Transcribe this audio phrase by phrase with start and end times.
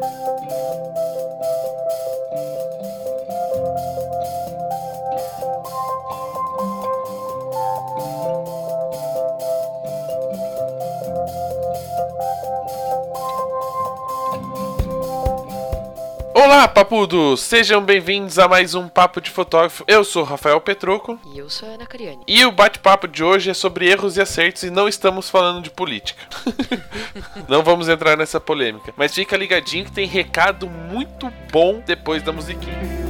[0.00, 0.59] Thank you.
[16.60, 17.40] Olá, papudos!
[17.40, 19.82] Sejam bem-vindos a mais um Papo de Fotógrafo.
[19.88, 21.18] Eu sou Rafael Petroco.
[21.32, 22.22] E eu sou a Ana Cariani.
[22.28, 25.70] E o bate-papo de hoje é sobre erros e acertos e não estamos falando de
[25.70, 26.22] política.
[27.48, 28.92] não vamos entrar nessa polêmica.
[28.94, 33.09] Mas fica ligadinho que tem recado muito bom depois da musiquinha.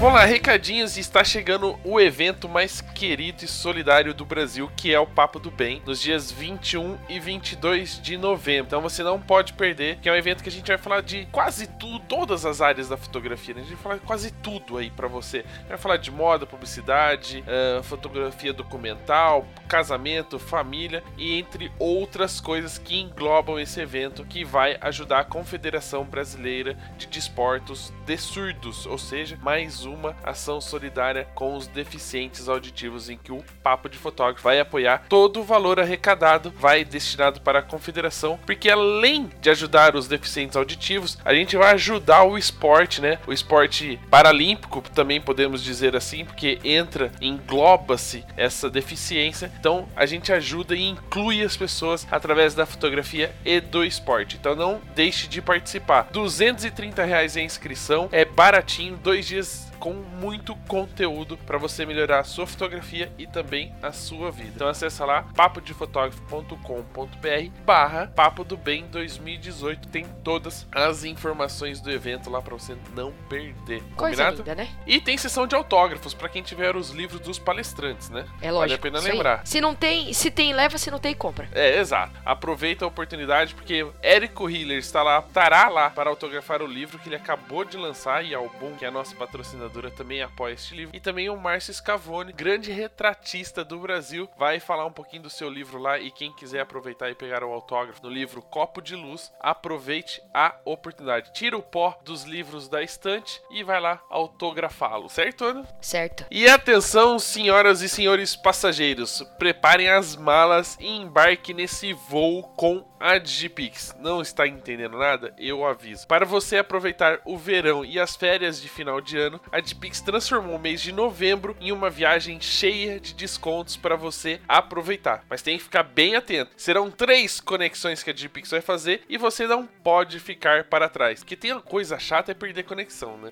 [0.00, 0.96] Vamos lá, recadinhos.
[0.96, 5.50] Está chegando o evento mais querido e solidário do Brasil, que é o Papo do
[5.50, 8.68] Bem, nos dias 21 e 22 de novembro.
[8.68, 11.26] Então você não pode perder, que é um evento que a gente vai falar de
[11.32, 13.54] quase tudo, todas as áreas da fotografia.
[13.54, 13.62] Né?
[13.62, 15.44] A gente vai falar quase tudo aí para você.
[15.66, 23.00] Vai falar de moda, publicidade, uh, fotografia documental, casamento, família e entre outras coisas que
[23.00, 29.36] englobam esse evento que vai ajudar a Confederação Brasileira de Desportos de Surdos, ou seja,
[29.42, 34.44] mais um uma ação solidária com os deficientes auditivos em que o Papo de Fotógrafo
[34.44, 39.96] vai apoiar todo o valor arrecadado vai destinado para a confederação, porque além de ajudar
[39.96, 43.18] os deficientes auditivos, a gente vai ajudar o esporte, né?
[43.26, 49.52] O esporte paralímpico, também podemos dizer assim, porque entra, engloba-se essa deficiência.
[49.58, 54.36] Então, a gente ajuda e inclui as pessoas através da fotografia e do esporte.
[54.38, 56.08] Então, não deixe de participar.
[56.12, 62.24] 230 reais a inscrição, é baratinho, dois dias com muito conteúdo para você melhorar a
[62.24, 64.52] sua fotografia e também a sua vida.
[64.54, 69.88] Então acessa lá papodefotografo.com.br barra Papo do Bem 2018.
[69.88, 73.82] Tem todas as informações do evento lá para você não perder.
[73.96, 74.68] Coisa linda, né?
[74.86, 78.24] E tem sessão de autógrafos para quem tiver os livros dos palestrantes, né?
[78.40, 78.68] É lógico.
[78.68, 79.46] Vale a pena lembrar.
[79.46, 81.48] Se não tem, se tem, leva, se não tem, compra.
[81.52, 82.12] É, exato.
[82.24, 87.08] Aproveita a oportunidade porque Érico Hiller está lá, estará lá para autografar o livro que
[87.08, 90.96] ele acabou de lançar e Album, que é a nossa patrocinadora também apoia este livro.
[90.96, 95.48] E também o Márcio Scavone, grande retratista do Brasil, vai falar um pouquinho do seu
[95.48, 95.98] livro lá.
[95.98, 100.54] E quem quiser aproveitar e pegar o autógrafo no livro Copo de Luz, aproveite a
[100.64, 101.32] oportunidade.
[101.32, 105.68] Tira o pó dos livros da estante e vai lá autografá-lo, certo, Ana?
[105.80, 106.24] Certo.
[106.30, 113.18] E atenção, senhoras e senhores passageiros, preparem as malas e embarque nesse voo com a
[113.18, 113.94] Digipix.
[113.98, 115.34] Não está entendendo nada?
[115.38, 116.06] Eu aviso.
[116.06, 120.56] Para você aproveitar o verão e as férias de final de ano, a Digipix transformou
[120.56, 125.24] o mês de novembro em uma viagem cheia de descontos para você aproveitar.
[125.28, 126.50] Mas tem que ficar bem atento.
[126.56, 131.20] Serão três conexões que a Digipix vai fazer e você não pode ficar para trás.
[131.20, 133.30] Porque tem uma coisa chata é perder conexão, né?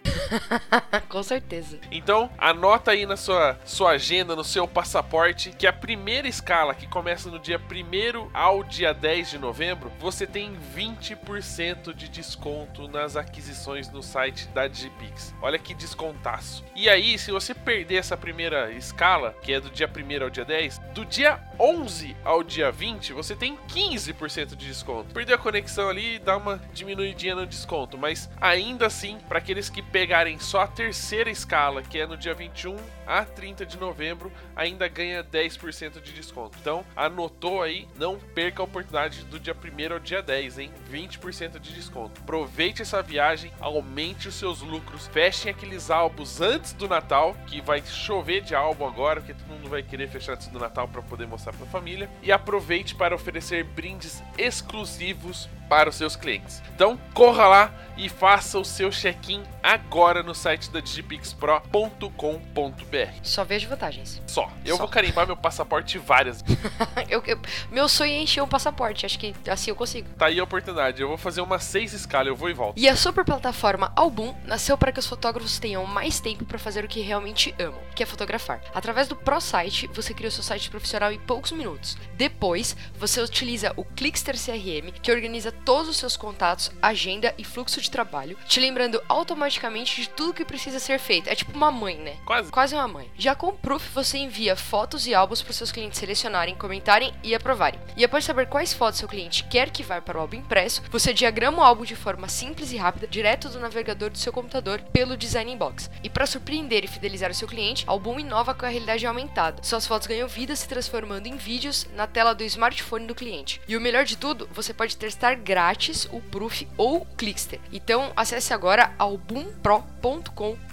[1.09, 1.78] Com certeza.
[1.91, 6.87] Então, anota aí na sua, sua agenda, no seu passaporte, que a primeira escala, que
[6.87, 9.56] começa no dia 1 ao dia 10 de novembro,
[9.99, 15.34] você tem 20% de desconto nas aquisições no site da Digipix.
[15.41, 16.65] Olha que descontaço.
[16.75, 20.44] E aí, se você perder essa primeira escala, que é do dia 1 ao dia
[20.44, 25.15] 10, do dia 11 ao dia 20, você tem 15% de desconto.
[25.15, 29.83] Perdeu a conexão ali, dá uma diminuidinha no desconto, mas ainda assim, para aqueles que
[29.83, 34.89] pegarem só a terceira escala, que é no dia 21 a 30 de novembro, ainda
[34.89, 36.56] ganha 10% de desconto.
[36.61, 40.71] Então, anotou aí, não perca a oportunidade do dia 1 ao dia 10, hein?
[40.91, 42.21] 20% de desconto.
[42.22, 47.83] Aproveite essa viagem, aumente os seus lucros, fechem aqueles álbuns antes do Natal, que vai
[47.84, 51.27] chover de álbum agora, porque todo mundo vai querer fechar antes do Natal para poder
[51.27, 52.09] mostrar para a família.
[52.23, 56.62] E aproveite para oferecer brindes exclusivos para os seus clientes.
[56.75, 63.10] Então, corra lá e faça o seu check-in agora no site da digipixpro.com.br.
[63.22, 64.21] Só vejo vantagens.
[64.26, 64.50] Só.
[64.65, 64.82] Eu Só.
[64.82, 66.44] vou carimbar meu passaporte várias.
[67.09, 67.41] eu, eu-
[67.71, 70.09] meu sonho é encher um passaporte, acho que assim eu consigo.
[70.19, 71.00] Tá aí a oportunidade.
[71.00, 72.78] Eu vou fazer umas seis escalas, eu vou e volto.
[72.78, 76.84] E a super plataforma Album nasceu para que os fotógrafos tenham mais tempo para fazer
[76.84, 78.61] o que realmente amam, que é fotografar.
[78.75, 81.96] Através do ProSite, você cria o seu site profissional em poucos minutos.
[82.14, 87.81] Depois, você utiliza o Clickster CRM, que organiza todos os seus contatos, agenda e fluxo
[87.81, 91.29] de trabalho, te lembrando automaticamente de tudo que precisa ser feito.
[91.29, 92.17] É tipo uma mãe, né?
[92.25, 92.50] Quase.
[92.50, 93.11] Quase uma mãe.
[93.17, 97.35] Já com o Proof, você envia fotos e álbuns para seus clientes selecionarem, comentarem e
[97.35, 97.81] aprovarem.
[97.97, 101.12] E após saber quais fotos seu cliente quer que vá para o álbum impresso, você
[101.12, 105.17] diagrama o álbum de forma simples e rápida, direto do navegador do seu computador, pelo
[105.17, 105.91] Design Inbox.
[106.03, 109.62] E para surpreender e fidelizar o seu cliente, o álbum inova com a realidade aumentada.
[109.62, 113.61] Suas fotos ganham vida se transformando em vídeos na tela do smartphone do cliente.
[113.67, 117.60] E o melhor de tudo, você pode testar grátis o Proof ou o Clickster.
[117.72, 120.66] Então acesse agora albumpro.com.br.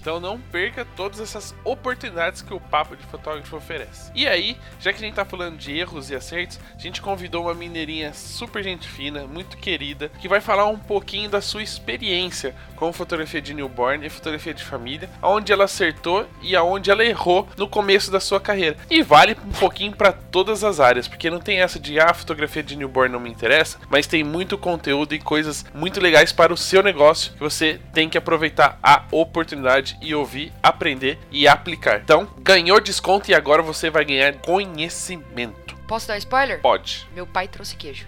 [0.00, 4.10] Então não perca todas essas oportunidades que o Papo de Fotógrafo oferece.
[4.12, 7.44] E aí, já que a gente tá falando de erros e acertos, a gente convidou
[7.44, 12.54] uma mineirinha super gente fina, muito querida, que vai falar um pouquinho da sua experiência
[12.74, 17.48] com fotografia de newborn e fotografia de família, aonde ela acertou e aonde ela errou
[17.56, 18.76] no começo da sua carreira.
[18.90, 22.62] E vale um pouquinho para todas as áreas, porque não tem essa de ah, fotografia
[22.62, 26.56] de newborn não me interessa, mas tem muito conteúdo e coisas muito legais para o
[26.56, 32.00] seu negócio que você tem que aproveitar a oportunidade e ouvir, aprender e aplicar.
[32.00, 35.76] Então, ganhou desconto e agora você vai ganhar conhecimento.
[35.86, 36.60] Posso dar spoiler?
[36.60, 37.06] Pode.
[37.14, 38.06] Meu pai trouxe queijo.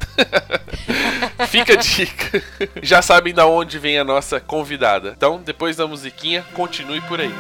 [1.49, 2.43] Fica a dica.
[2.83, 5.15] Já sabem da onde vem a nossa convidada.
[5.17, 7.33] Então, depois da musiquinha, continue por aí.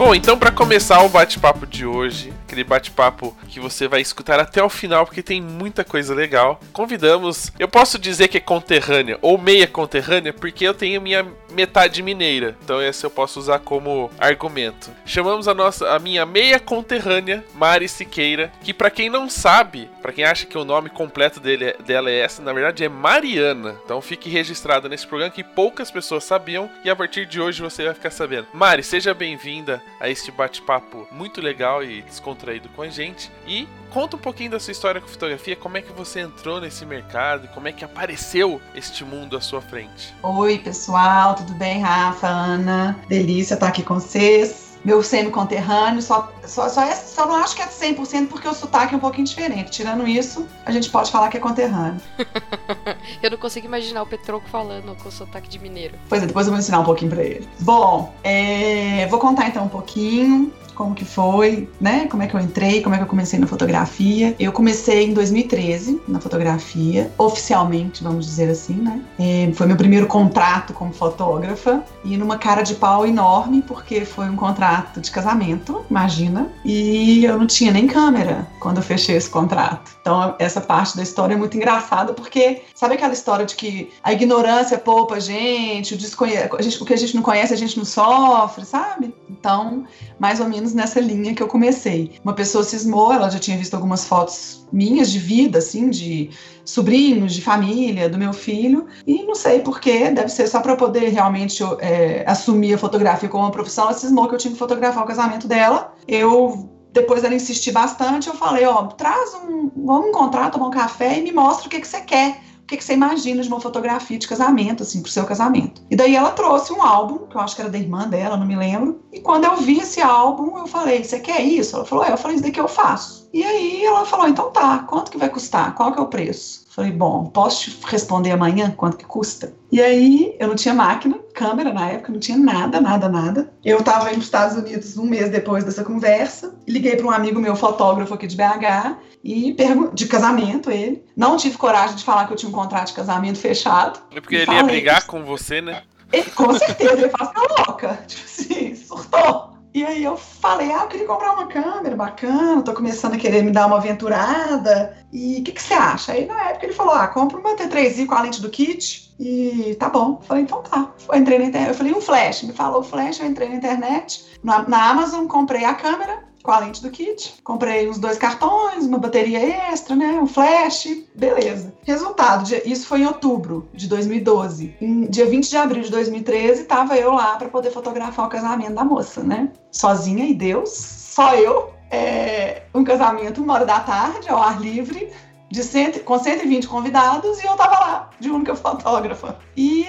[0.00, 4.62] Bom, então para começar o bate-papo de hoje, aquele bate-papo que você vai escutar até
[4.62, 6.60] o final, porque tem muita coisa legal.
[6.72, 12.02] Convidamos, eu posso dizer que é conterrânea ou meia conterrânea, porque eu tenho minha metade
[12.02, 12.56] mineira.
[12.62, 14.90] Então esse eu posso usar como argumento.
[15.04, 20.12] Chamamos a nossa a minha meia conterrânea, Mari Siqueira, que para quem não sabe, para
[20.12, 23.76] quem acha que o nome completo dele, dela é essa, na verdade é Mariana.
[23.84, 27.84] Então fique registrada nesse programa que poucas pessoas sabiam e a partir de hoje você
[27.84, 28.48] vai ficar sabendo.
[28.52, 33.30] Mari, seja bem-vinda a este bate-papo muito legal e descontraído traído com a gente.
[33.46, 36.86] E conta um pouquinho da sua história com fotografia, como é que você entrou nesse
[36.86, 40.14] mercado, como é que apareceu este mundo à sua frente.
[40.22, 41.80] Oi, pessoal, tudo bem?
[41.80, 47.36] Rafa, Ana, delícia estar aqui com vocês meu semi-conterrâneo, só, só, só, é, só não
[47.36, 49.70] acho que é 100% porque o sotaque é um pouquinho diferente.
[49.70, 52.00] Tirando isso, a gente pode falar que é conterrâneo.
[53.22, 55.98] eu não consigo imaginar o Petroco falando com sotaque de mineiro.
[56.08, 57.48] Pois é, depois eu vou ensinar um pouquinho para ele.
[57.60, 62.06] Bom, é, vou contar então um pouquinho como que foi, né?
[62.06, 64.34] Como é que eu entrei, como é que eu comecei na fotografia.
[64.38, 69.02] Eu comecei em 2013 na fotografia, oficialmente, vamos dizer assim, né?
[69.18, 74.30] É, foi meu primeiro contrato como fotógrafa e numa cara de pau enorme, porque foi
[74.30, 79.28] um contrato de casamento, imagina, e eu não tinha nem câmera quando eu fechei esse
[79.28, 79.90] contrato.
[80.00, 84.14] Então, essa parte da história é muito engraçada, porque sabe aquela história de que a
[84.14, 86.38] ignorância poupa a gente, o, desconhe...
[86.38, 89.14] a gente, o que a gente não conhece a gente não sofre, sabe?
[89.28, 89.84] Então,
[90.18, 92.12] mais ou menos nessa linha que eu comecei.
[92.24, 96.30] Uma pessoa cismou, ela já tinha visto algumas fotos minhas de vida, assim, de
[96.64, 101.08] sobrinhos, de família, do meu filho, e não sei porquê, deve ser só para poder
[101.08, 105.02] realmente é, assumir a fotografia como uma profissão, ela cismou que eu tinha que fotografar
[105.02, 105.92] o casamento dela.
[106.06, 111.18] Eu depois dela insistir bastante, eu falei, ó, traz um, vamos encontrar, tomar um café
[111.18, 112.40] e me mostra o que, que você quer
[112.70, 115.82] que, que você imagina de uma fotografia de casamento, assim, pro seu casamento.
[115.90, 118.46] E daí ela trouxe um álbum, que eu acho que era da irmã dela, não
[118.46, 119.02] me lembro.
[119.12, 121.74] E quando eu vi esse álbum, eu falei, você quer isso?
[121.74, 123.19] Ela falou, é, eu falei, isso daqui eu faço.
[123.32, 125.74] E aí ela falou, então tá, quanto que vai custar?
[125.74, 126.64] Qual que é o preço?
[126.68, 129.52] Falei, bom, posso te responder amanhã quanto que custa?
[129.70, 133.52] E aí eu não tinha máquina, câmera na época, não tinha nada, nada, nada.
[133.64, 137.10] Eu estava indo para os Estados Unidos um mês depois dessa conversa, liguei para um
[137.10, 139.54] amigo meu fotógrafo aqui de BH e
[139.92, 141.04] de casamento ele.
[141.16, 144.00] Não tive coragem de falar que eu tinha um contrato de casamento fechado.
[144.10, 145.82] É porque ele ia brigar com você, né?
[146.12, 148.00] Ele, com certeza, ele fala, tá louca.
[148.06, 149.59] Tipo assim, surtou.
[149.72, 153.42] E aí eu falei, ah, eu queria comprar uma câmera bacana, tô começando a querer
[153.42, 154.96] me dar uma aventurada.
[155.12, 156.12] E o que, que você acha?
[156.12, 159.14] Aí na época ele falou, ah, compra uma T3i com a lente do kit.
[159.20, 160.20] E tá bom.
[160.22, 160.92] Falei, então tá.
[161.08, 161.68] Eu entrei na internet.
[161.68, 162.42] Eu falei, um flash.
[162.42, 164.24] Me falou flash, eu entrei na internet.
[164.42, 167.34] Na, na Amazon, comprei a câmera com a lente do kit.
[167.44, 170.18] Comprei uns dois cartões, uma bateria extra, né?
[170.20, 171.72] Um flash, beleza.
[171.84, 174.74] Resultado, isso foi em outubro de 2012.
[174.80, 178.74] Em dia 20 de abril de 2013, tava eu lá para poder fotografar o casamento
[178.74, 179.50] da moça, né?
[179.70, 181.72] Sozinha e Deus, só eu.
[181.92, 185.10] É, um casamento uma hora da tarde, ao ar livre,
[185.50, 189.38] de cento, com 120 convidados, e eu tava lá, de única fotógrafa.
[189.56, 189.86] E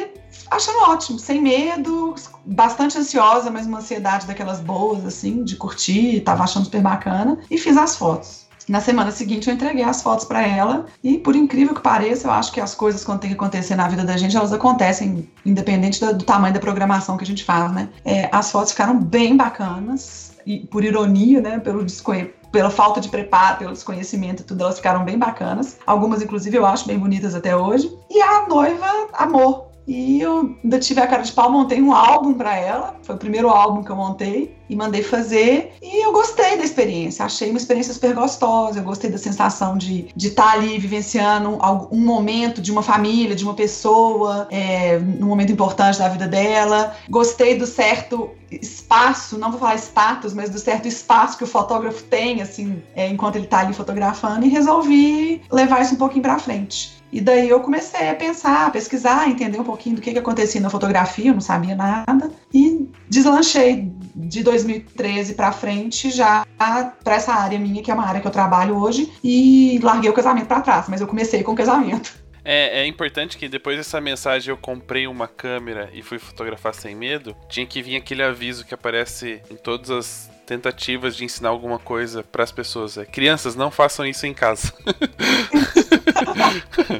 [0.50, 2.16] achando ótimo, sem medo,
[2.46, 7.58] bastante ansiosa, mas uma ansiedade daquelas boas, assim, de curtir, tava achando super bacana, e
[7.58, 8.42] fiz as fotos.
[8.68, 12.32] Na semana seguinte eu entreguei as fotos para ela e por incrível que pareça, eu
[12.32, 16.00] acho que as coisas quando tem que acontecer na vida da gente, elas acontecem independente
[16.00, 17.90] do, do tamanho da programação que a gente faz, né?
[18.06, 23.10] É, as fotos ficaram bem bacanas e por ironia, né, pelo desconhecimento pela falta de
[23.10, 25.78] preparo, pelo desconhecimento e tudo, elas ficaram bem bacanas.
[25.86, 27.92] Algumas, inclusive, eu acho bem bonitas até hoje.
[28.10, 32.34] E a noiva amor E eu ainda tive a cara de pau, montei um álbum
[32.34, 32.96] para ela.
[33.04, 35.74] Foi o primeiro álbum que eu montei e mandei fazer.
[35.82, 38.80] E eu gostei da experiência, achei uma experiência super gostosa.
[38.80, 41.58] Eu gostei da sensação de estar de tá ali vivenciando
[41.92, 46.96] um momento de uma família, de uma pessoa, é, num momento importante da vida dela.
[47.10, 52.04] Gostei do certo espaço, não vou falar status, mas do certo espaço que o fotógrafo
[52.04, 56.38] tem, assim, é, enquanto ele está ali fotografando, e resolvi levar isso um pouquinho para
[56.38, 57.01] frente.
[57.12, 60.62] E daí eu comecei a pensar, a pesquisar, entender um pouquinho do que, que acontecia
[60.62, 62.32] na fotografia, eu não sabia nada.
[62.54, 68.22] E deslanchei de 2013 para frente já para essa área minha, que é uma área
[68.22, 71.56] que eu trabalho hoje, e larguei o casamento para trás, mas eu comecei com o
[71.56, 72.22] casamento.
[72.44, 76.96] É, é, importante que depois dessa mensagem eu comprei uma câmera e fui fotografar sem
[76.96, 77.36] medo.
[77.48, 82.24] Tinha que vir aquele aviso que aparece em todas as tentativas de ensinar alguma coisa
[82.24, 82.98] para as pessoas.
[82.98, 84.74] É, Crianças, não façam isso em casa.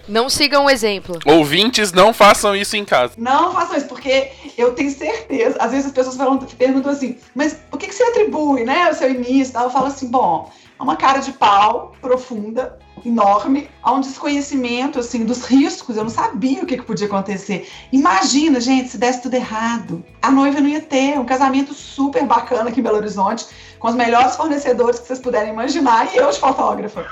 [0.08, 1.20] não sigam o exemplo.
[1.26, 3.14] Ouvintes, não façam isso em casa.
[3.18, 5.58] Não façam isso, porque eu tenho certeza.
[5.60, 8.94] Às vezes as pessoas falam, perguntam assim, mas o que, que você atribui, né, o
[8.94, 9.60] seu início?
[9.60, 15.26] Eu falo assim, bom, é uma cara de pau profunda, enorme, há um desconhecimento assim
[15.26, 15.98] dos riscos.
[15.98, 17.70] Eu não sabia o que, que podia acontecer.
[17.92, 22.70] Imagina, gente, se desse tudo errado, a noiva não ia ter um casamento super bacana
[22.70, 23.46] aqui em Belo Horizonte,
[23.80, 27.06] com os melhores fornecedores que vocês puderem imaginar e eu de fotógrafa.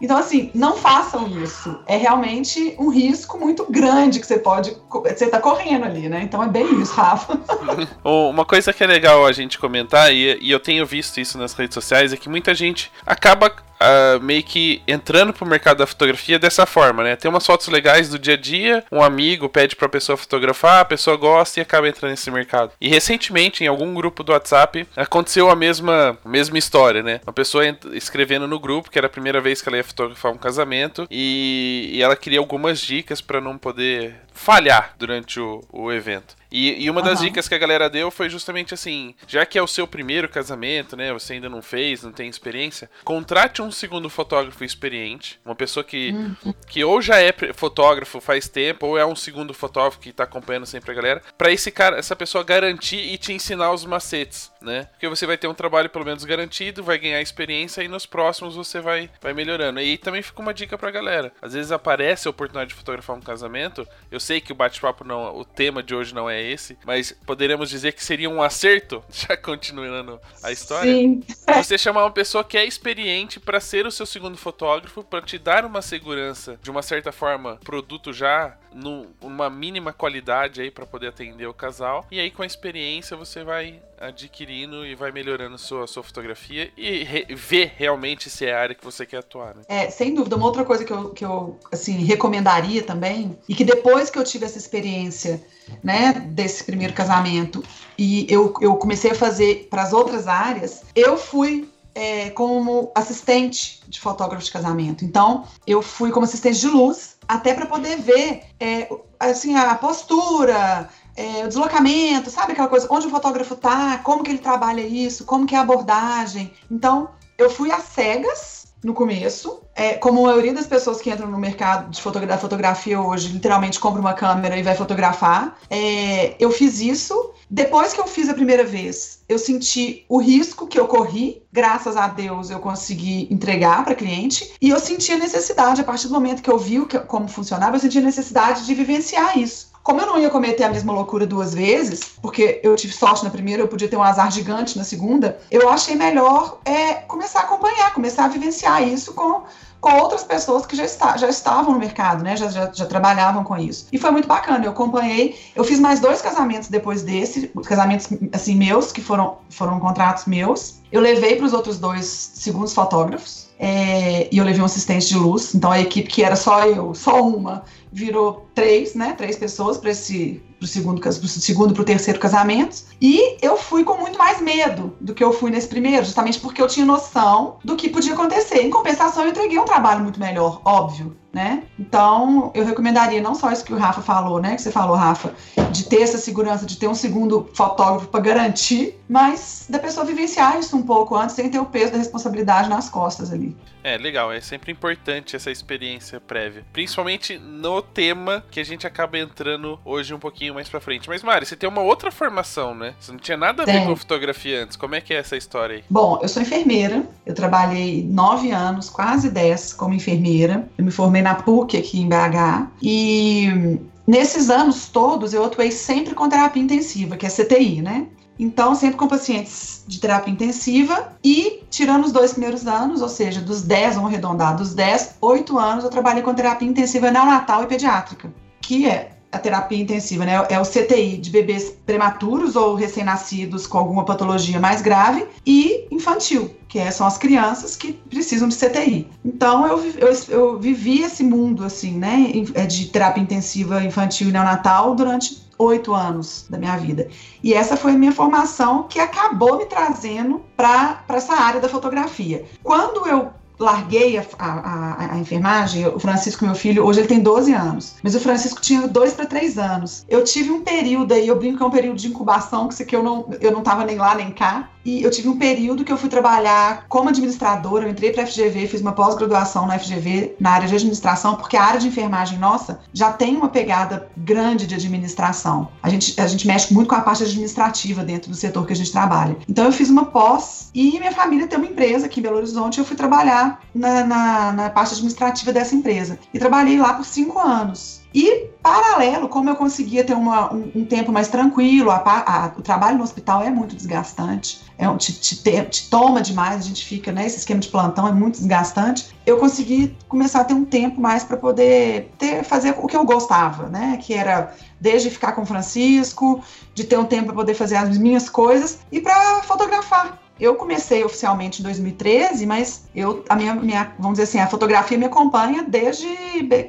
[0.00, 1.78] Então, assim, não façam isso.
[1.86, 4.76] É realmente um risco muito grande que você pode.
[4.90, 6.22] Você tá correndo ali, né?
[6.22, 7.38] Então é bem isso, Rafa.
[8.04, 11.52] Uma coisa que é legal a gente comentar, e, e eu tenho visto isso nas
[11.52, 16.38] redes sociais, é que muita gente acaba uh, meio que entrando pro mercado da fotografia
[16.38, 17.16] dessa forma, né?
[17.16, 20.84] Tem umas fotos legais do dia a dia, um amigo pede pra pessoa fotografar, a
[20.84, 22.72] pessoa gosta e acaba entrando nesse mercado.
[22.80, 27.20] E recentemente, em algum grupo do WhatsApp, aconteceu a mesma, a mesma história, né?
[27.26, 30.38] Uma pessoa escrevendo no grupo que era a primeira vez que ela ia fotografar um
[30.38, 36.36] casamento e, e ela queria algumas dicas para não poder falhar durante o, o evento.
[36.50, 37.26] E, e uma das uhum.
[37.26, 40.96] dicas que a galera deu foi justamente assim: já que é o seu primeiro casamento,
[40.96, 41.12] né?
[41.12, 46.10] Você ainda não fez, não tem experiência, contrate um segundo fotógrafo experiente, uma pessoa que,
[46.10, 46.54] uhum.
[46.66, 50.66] que ou já é fotógrafo faz tempo, ou é um segundo fotógrafo que tá acompanhando
[50.66, 54.84] sempre a galera, para esse cara, essa pessoa garantir e te ensinar os macetes, né?
[54.92, 58.54] Porque você vai ter um trabalho pelo menos garantido, vai ganhar experiência e nos próximos
[58.54, 59.80] você vai, vai melhorando.
[59.80, 63.20] E também fica uma dica pra galera: às vezes aparece a oportunidade de fotografar um
[63.20, 67.12] casamento, eu sei que o bate-papo não, o tema de hoje não é esse, mas
[67.26, 70.92] poderemos dizer que seria um acerto, já continuando a história.
[70.92, 71.22] Sim.
[71.56, 75.38] Você chamar uma pessoa que é experiente para ser o seu segundo fotógrafo, para te
[75.38, 81.08] dar uma segurança, de uma certa forma, produto já numa mínima qualidade aí para poder
[81.08, 82.06] atender o casal.
[82.10, 87.02] E aí com a experiência você vai adquirindo e vai melhorando sua, sua fotografia e
[87.02, 89.56] re, ver realmente se é a área que você quer atuar.
[89.56, 89.62] Né?
[89.68, 90.36] É, sem dúvida.
[90.36, 94.24] Uma outra coisa que eu, que eu assim, recomendaria também, e que depois que eu
[94.24, 95.42] tive essa experiência
[95.82, 97.62] né, desse primeiro casamento,
[97.98, 101.68] e eu, eu comecei a fazer para as outras áreas, eu fui
[101.98, 105.04] é, como assistente de fotógrafo de casamento.
[105.04, 108.88] Então, eu fui como assistente de luz, até para poder ver é,
[109.18, 114.30] assim, a postura, é, o deslocamento, sabe aquela coisa, onde o fotógrafo tá, como que
[114.30, 116.52] ele trabalha isso, como que é a abordagem.
[116.70, 121.30] Então, eu fui às cegas no começo, é, como a maioria das pessoas que entram
[121.30, 125.56] no mercado de fotografia, fotografia hoje, literalmente compra uma câmera e vai fotografar.
[125.70, 127.32] É, eu fiz isso.
[127.50, 131.42] Depois que eu fiz a primeira vez, eu senti o risco que eu corri.
[131.52, 134.52] Graças a Deus eu consegui entregar para cliente.
[134.60, 137.76] E eu senti a necessidade, a partir do momento que eu vi que, como funcionava,
[137.76, 139.67] eu senti a necessidade de vivenciar isso.
[139.88, 143.30] Como eu não ia cometer a mesma loucura duas vezes, porque eu tive sorte na
[143.30, 147.42] primeira, eu podia ter um azar gigante na segunda, eu achei melhor é, começar a
[147.44, 149.44] acompanhar, começar a vivenciar isso com
[149.80, 152.36] com outras pessoas que já, está, já estavam no mercado, né?
[152.36, 153.86] Já, já, já, trabalhavam com isso.
[153.92, 154.64] E foi muito bacana.
[154.64, 155.38] Eu acompanhei.
[155.54, 160.80] Eu fiz mais dois casamentos depois desse, casamentos assim meus que foram foram contratos meus.
[160.90, 163.46] Eu levei para os outros dois segundos fotógrafos.
[163.60, 166.94] É, e eu levei um assistente de luz, então a equipe que era só eu,
[166.94, 169.14] só uma, virou três, né?
[169.16, 172.82] Três pessoas para esse pro segundo, pro segundo pro terceiro casamento.
[173.00, 176.60] E eu fui com muito mais medo do que eu fui nesse primeiro, justamente porque
[176.60, 178.62] eu tinha noção do que podia acontecer.
[178.62, 181.64] Em compensação, eu entreguei um trabalho muito melhor, óbvio né?
[181.78, 184.56] Então, eu recomendaria não só isso que o Rafa falou, né?
[184.56, 185.34] Que você falou, Rafa,
[185.70, 190.58] de ter essa segurança, de ter um segundo fotógrafo para garantir, mas da pessoa vivenciar
[190.58, 193.56] isso um pouco antes, sem ter o peso da responsabilidade nas costas ali.
[193.82, 194.32] É, legal.
[194.32, 196.64] É sempre importante essa experiência prévia.
[196.72, 201.08] Principalmente no tema que a gente acaba entrando hoje um pouquinho mais pra frente.
[201.08, 202.94] Mas, Mari, você tem uma outra formação, né?
[202.98, 204.76] Você não tinha nada a ver com fotografia antes.
[204.76, 205.84] Como é que é essa história aí?
[205.88, 207.02] Bom, eu sou enfermeira.
[207.24, 210.68] Eu trabalhei nove anos, quase dez, como enfermeira.
[210.76, 212.68] Eu me formei na PUC aqui em BH.
[212.82, 218.06] E nesses anos todos, eu atuei sempre com terapia intensiva, que é CTI, né?
[218.38, 223.40] Então, sempre com pacientes de terapia intensiva e, tirando os dois primeiros anos, ou seja,
[223.40, 227.66] dos 10, vamos arredondar, dos 10, 8 anos, eu trabalhei com terapia intensiva neonatal e
[227.66, 230.46] pediátrica, que é a terapia intensiva, né?
[230.48, 236.54] É o CTI de bebês prematuros ou recém-nascidos com alguma patologia mais grave e infantil,
[236.66, 239.06] que é, são as crianças que precisam de CTI.
[239.24, 244.32] Então eu, eu, eu vivi esse mundo assim, né, é de terapia intensiva infantil e
[244.32, 247.08] neonatal durante oito anos da minha vida.
[247.42, 252.44] E essa foi a minha formação que acabou me trazendo para essa área da fotografia.
[252.62, 257.52] Quando eu larguei a, a, a, enfermagem, o Francisco, meu filho, hoje ele tem 12
[257.52, 260.04] anos, mas o Francisco tinha dois para três anos.
[260.08, 262.94] Eu tive um período aí, eu brinco que é um período de incubação, que, que
[262.94, 265.92] eu não, eu não tava nem lá nem cá, e eu tive um período que
[265.92, 270.36] eu fui trabalhar como administradora, eu entrei para a FGV, fiz uma pós-graduação na FGV
[270.40, 274.66] na área de administração, porque a área de enfermagem nossa já tem uma pegada grande
[274.66, 275.68] de administração.
[275.82, 278.76] A gente, a gente mexe muito com a parte administrativa dentro do setor que a
[278.76, 279.36] gente trabalha.
[279.46, 282.78] Então eu fiz uma pós e minha família tem uma empresa aqui em Belo Horizonte,
[282.78, 286.18] eu fui trabalhar na, na, na parte administrativa dessa empresa.
[286.32, 287.97] E trabalhei lá por cinco anos.
[288.14, 292.62] E, paralelo, como eu conseguia ter uma, um, um, tempo mais tranquilo, a, a, o
[292.62, 297.12] trabalho no hospital é muito desgastante, é, te, te, te, toma demais, a gente fica,
[297.12, 297.26] né?
[297.26, 299.14] Esse esquema de plantão é muito desgastante.
[299.26, 303.04] Eu consegui começar a ter um tempo mais para poder ter, fazer o que eu
[303.04, 303.98] gostava, né?
[304.00, 306.42] Que era desde ficar com o Francisco,
[306.74, 310.18] de ter um tempo para poder fazer as minhas coisas e para fotografar.
[310.40, 314.96] Eu comecei oficialmente em 2013, mas eu, a minha, minha, vamos dizer assim, a fotografia
[314.96, 316.06] me acompanha desde